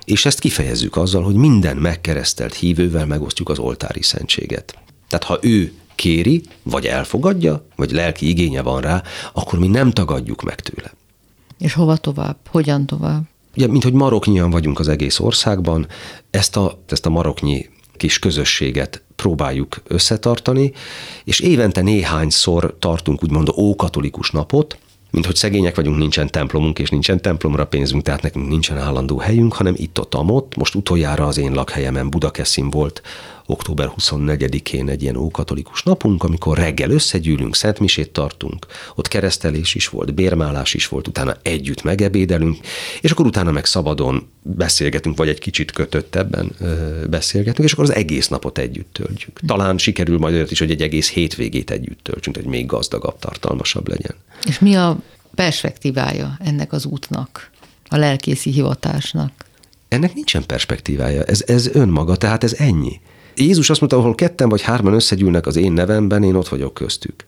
[0.06, 4.78] és ezt kifejezzük azzal, hogy minden megkeresztelt hívővel megosztjuk az oltári szentséget.
[5.08, 9.04] Tehát ha ő kéri, vagy elfogadja, vagy lelki igénye van rá,
[9.34, 10.92] akkor mi nem tagadjuk meg tőle.
[11.60, 12.38] És hova tovább?
[12.50, 13.24] Hogyan tovább?
[13.56, 15.88] Ugye, mint hogy maroknyian vagyunk az egész országban,
[16.30, 20.72] ezt a, ezt a maroknyi kis közösséget próbáljuk összetartani,
[21.24, 24.78] és évente néhányszor tartunk úgymond ókatolikus napot,
[25.14, 29.54] mint hogy szegények vagyunk, nincsen templomunk, és nincsen templomra pénzünk, tehát nekünk nincsen állandó helyünk,
[29.54, 30.56] hanem itt-ott, amott.
[30.56, 33.02] Most utoljára az én lakhelyemen Budakeszin volt
[33.46, 38.66] október 24-én egy ilyen ókatolikus napunk, amikor reggel összegyűlünk, szentmisét tartunk,
[38.96, 42.58] ott keresztelés is volt, bérmálás is volt, utána együtt megebédelünk,
[43.02, 46.52] és akkor utána meg szabadon beszélgetünk, vagy egy kicsit kötöttebben
[47.10, 49.40] beszélgetünk, és akkor az egész napot együtt töltjük.
[49.48, 53.88] Talán sikerül majd olyat is, hogy egy egész hétvégét együtt töltsünk, hogy még gazdagabb, tartalmasabb
[53.88, 54.16] legyen.
[54.48, 55.00] És mi a
[55.36, 57.52] perspektívája ennek az útnak,
[57.90, 59.32] a lelkészi hivatásnak?
[59.88, 63.00] Ennek nincsen perspektívája, ez, ez önmaga, tehát ez ennyi.
[63.36, 67.26] Jézus azt mondta, ahol ketten vagy hárman összegyűlnek az én nevemben, én ott vagyok köztük.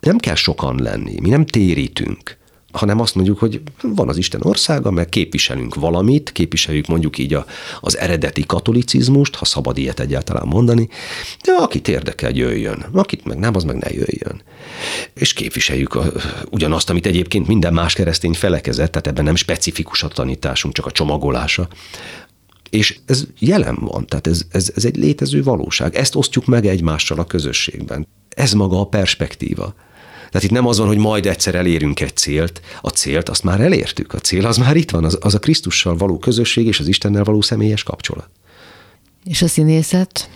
[0.00, 2.38] Nem kell sokan lenni, mi nem térítünk
[2.72, 7.46] hanem azt mondjuk, hogy van az Isten országa, meg képviselünk valamit, képviseljük mondjuk így a,
[7.80, 10.88] az eredeti katolicizmust, ha szabad ilyet egyáltalán mondani,
[11.44, 12.84] de akit érdekel, jöjjön.
[12.92, 14.42] Akit meg nem, az meg ne jöjjön.
[15.14, 16.12] És képviseljük a,
[16.50, 20.90] ugyanazt, amit egyébként minden más keresztény felekezett, tehát ebben nem specifikus a tanításunk, csak a
[20.90, 21.68] csomagolása,
[22.70, 25.94] és ez jelen van, tehát ez, ez, ez egy létező valóság.
[25.94, 28.06] Ezt osztjuk meg egymással a közösségben.
[28.28, 29.74] Ez maga a perspektíva.
[30.30, 33.60] Tehát itt nem az van, hogy majd egyszer elérünk egy célt, a célt azt már
[33.60, 36.88] elértük, a cél az már itt van, az, az a Krisztussal való közösség és az
[36.88, 38.28] Istennel való személyes kapcsolat.
[39.24, 40.30] És a színészet?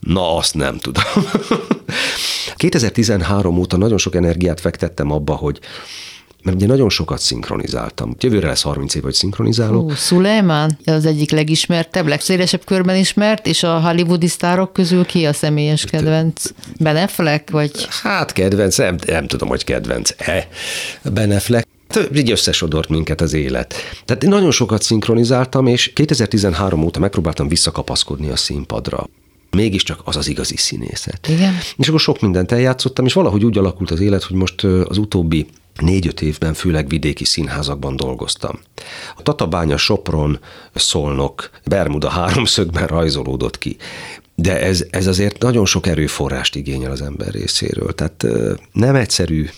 [0.00, 1.02] Na, azt nem tudom.
[2.56, 5.60] 2013 óta nagyon sok energiát fektettem abba, hogy
[6.44, 8.14] mert ugye nagyon sokat szinkronizáltam.
[8.20, 9.90] Jövőre lesz 30 év, hogy szinkronizálok.
[9.90, 15.32] Ó, Suleiman az egyik legismertebb, legszélesebb körben ismert, és a hollywoodi sztárok közül ki a
[15.32, 16.44] személyes kedvenc?
[16.80, 17.70] Ben Affleck, vagy?
[18.02, 20.48] Hát kedvenc, nem, nem tudom, hogy kedvenc-e
[21.02, 21.66] Ben Affleck
[22.14, 23.74] így összesodort minket az élet.
[24.04, 29.08] Tehát én nagyon sokat szinkronizáltam, és 2013 óta megpróbáltam visszakapaszkodni a színpadra
[29.50, 31.28] mégiscsak az az igazi színészet.
[31.28, 31.52] Igen.
[31.76, 35.46] És akkor sok mindent eljátszottam, és valahogy úgy alakult az élet, hogy most az utóbbi
[35.80, 38.58] négy-öt évben főleg vidéki színházakban dolgoztam.
[39.16, 40.38] A Tatabánya, Sopron,
[40.74, 43.76] Szolnok, Bermuda háromszögben rajzolódott ki.
[44.34, 47.94] De ez, ez azért nagyon sok erőforrást igényel az ember részéről.
[47.94, 48.26] Tehát
[48.72, 49.48] nem egyszerű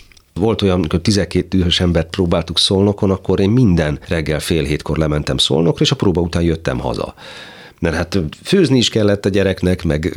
[0.40, 5.36] Volt olyan, amikor 12 dühös embert próbáltuk Szolnokon, akkor én minden reggel fél hétkor lementem
[5.36, 7.14] Szolnokra, és a próba után jöttem haza
[7.81, 10.16] mert hát főzni is kellett a gyereknek, meg,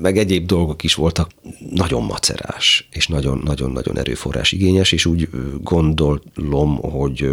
[0.00, 1.30] meg egyéb dolgok is voltak.
[1.70, 5.28] Nagyon macerás, és nagyon-nagyon-nagyon erőforrás igényes, és úgy
[5.60, 7.30] gondolom, hogy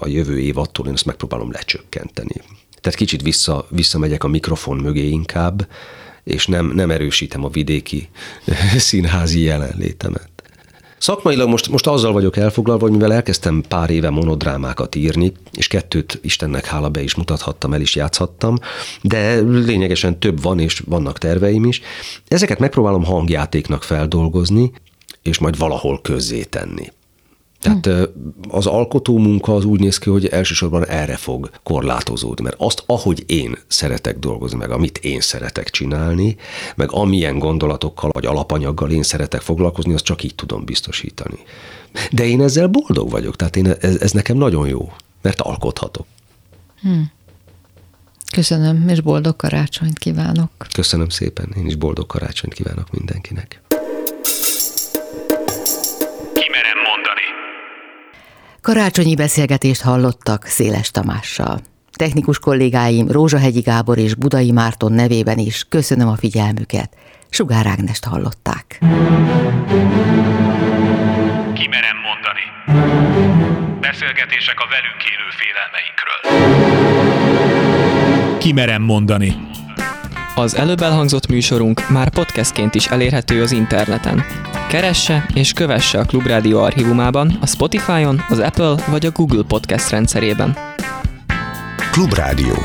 [0.00, 2.34] a jövő év attól én ezt megpróbálom lecsökkenteni.
[2.80, 5.68] Tehát kicsit vissza, visszamegyek a mikrofon mögé inkább,
[6.24, 8.08] és nem, nem erősítem a vidéki
[8.76, 10.31] színházi jelenlétemet.
[11.02, 16.18] Szakmailag most, most azzal vagyok elfoglalva, hogy mivel elkezdtem pár éve monodrámákat írni, és kettőt
[16.22, 18.56] Istennek hála be is mutathattam, el is játszhattam,
[19.00, 21.80] de lényegesen több van, és vannak terveim is.
[22.28, 24.72] Ezeket megpróbálom hangjátéknak feldolgozni,
[25.22, 26.92] és majd valahol közzé tenni.
[27.62, 28.10] Tehát
[28.48, 33.24] az alkotó munka az úgy néz ki, hogy elsősorban erre fog korlátozódni, mert azt, ahogy
[33.26, 36.36] én szeretek dolgozni, meg amit én szeretek csinálni,
[36.76, 41.38] meg amilyen gondolatokkal vagy alapanyaggal én szeretek foglalkozni, azt csak így tudom biztosítani.
[42.10, 44.92] De én ezzel boldog vagyok, tehát én, ez, ez nekem nagyon jó,
[45.22, 46.06] mert alkothatok.
[46.80, 47.10] Hmm.
[48.32, 50.50] Köszönöm, és boldog karácsonyt kívánok.
[50.74, 53.62] Köszönöm szépen, én is boldog karácsonyt kívánok mindenkinek.
[58.62, 61.60] Karácsonyi beszélgetést hallottak Széles Tamással.
[61.92, 66.96] Technikus kollégáim Rózsahegyi Gábor és Budai Márton nevében is köszönöm a figyelmüket.
[67.30, 68.78] Sugár Ágnest hallották.
[71.52, 72.44] Kimerem mondani.
[73.80, 76.20] Beszélgetések a velünk élő félelmeinkről.
[78.38, 79.36] Kimerem mondani.
[80.34, 84.24] Az előbb elhangzott műsorunk már podcastként is elérhető az interneten.
[84.68, 90.56] Keresse és kövesse a Klubrádió archívumában, a Spotify-on, az Apple vagy a Google Podcast rendszerében.
[91.90, 92.56] Klubrádió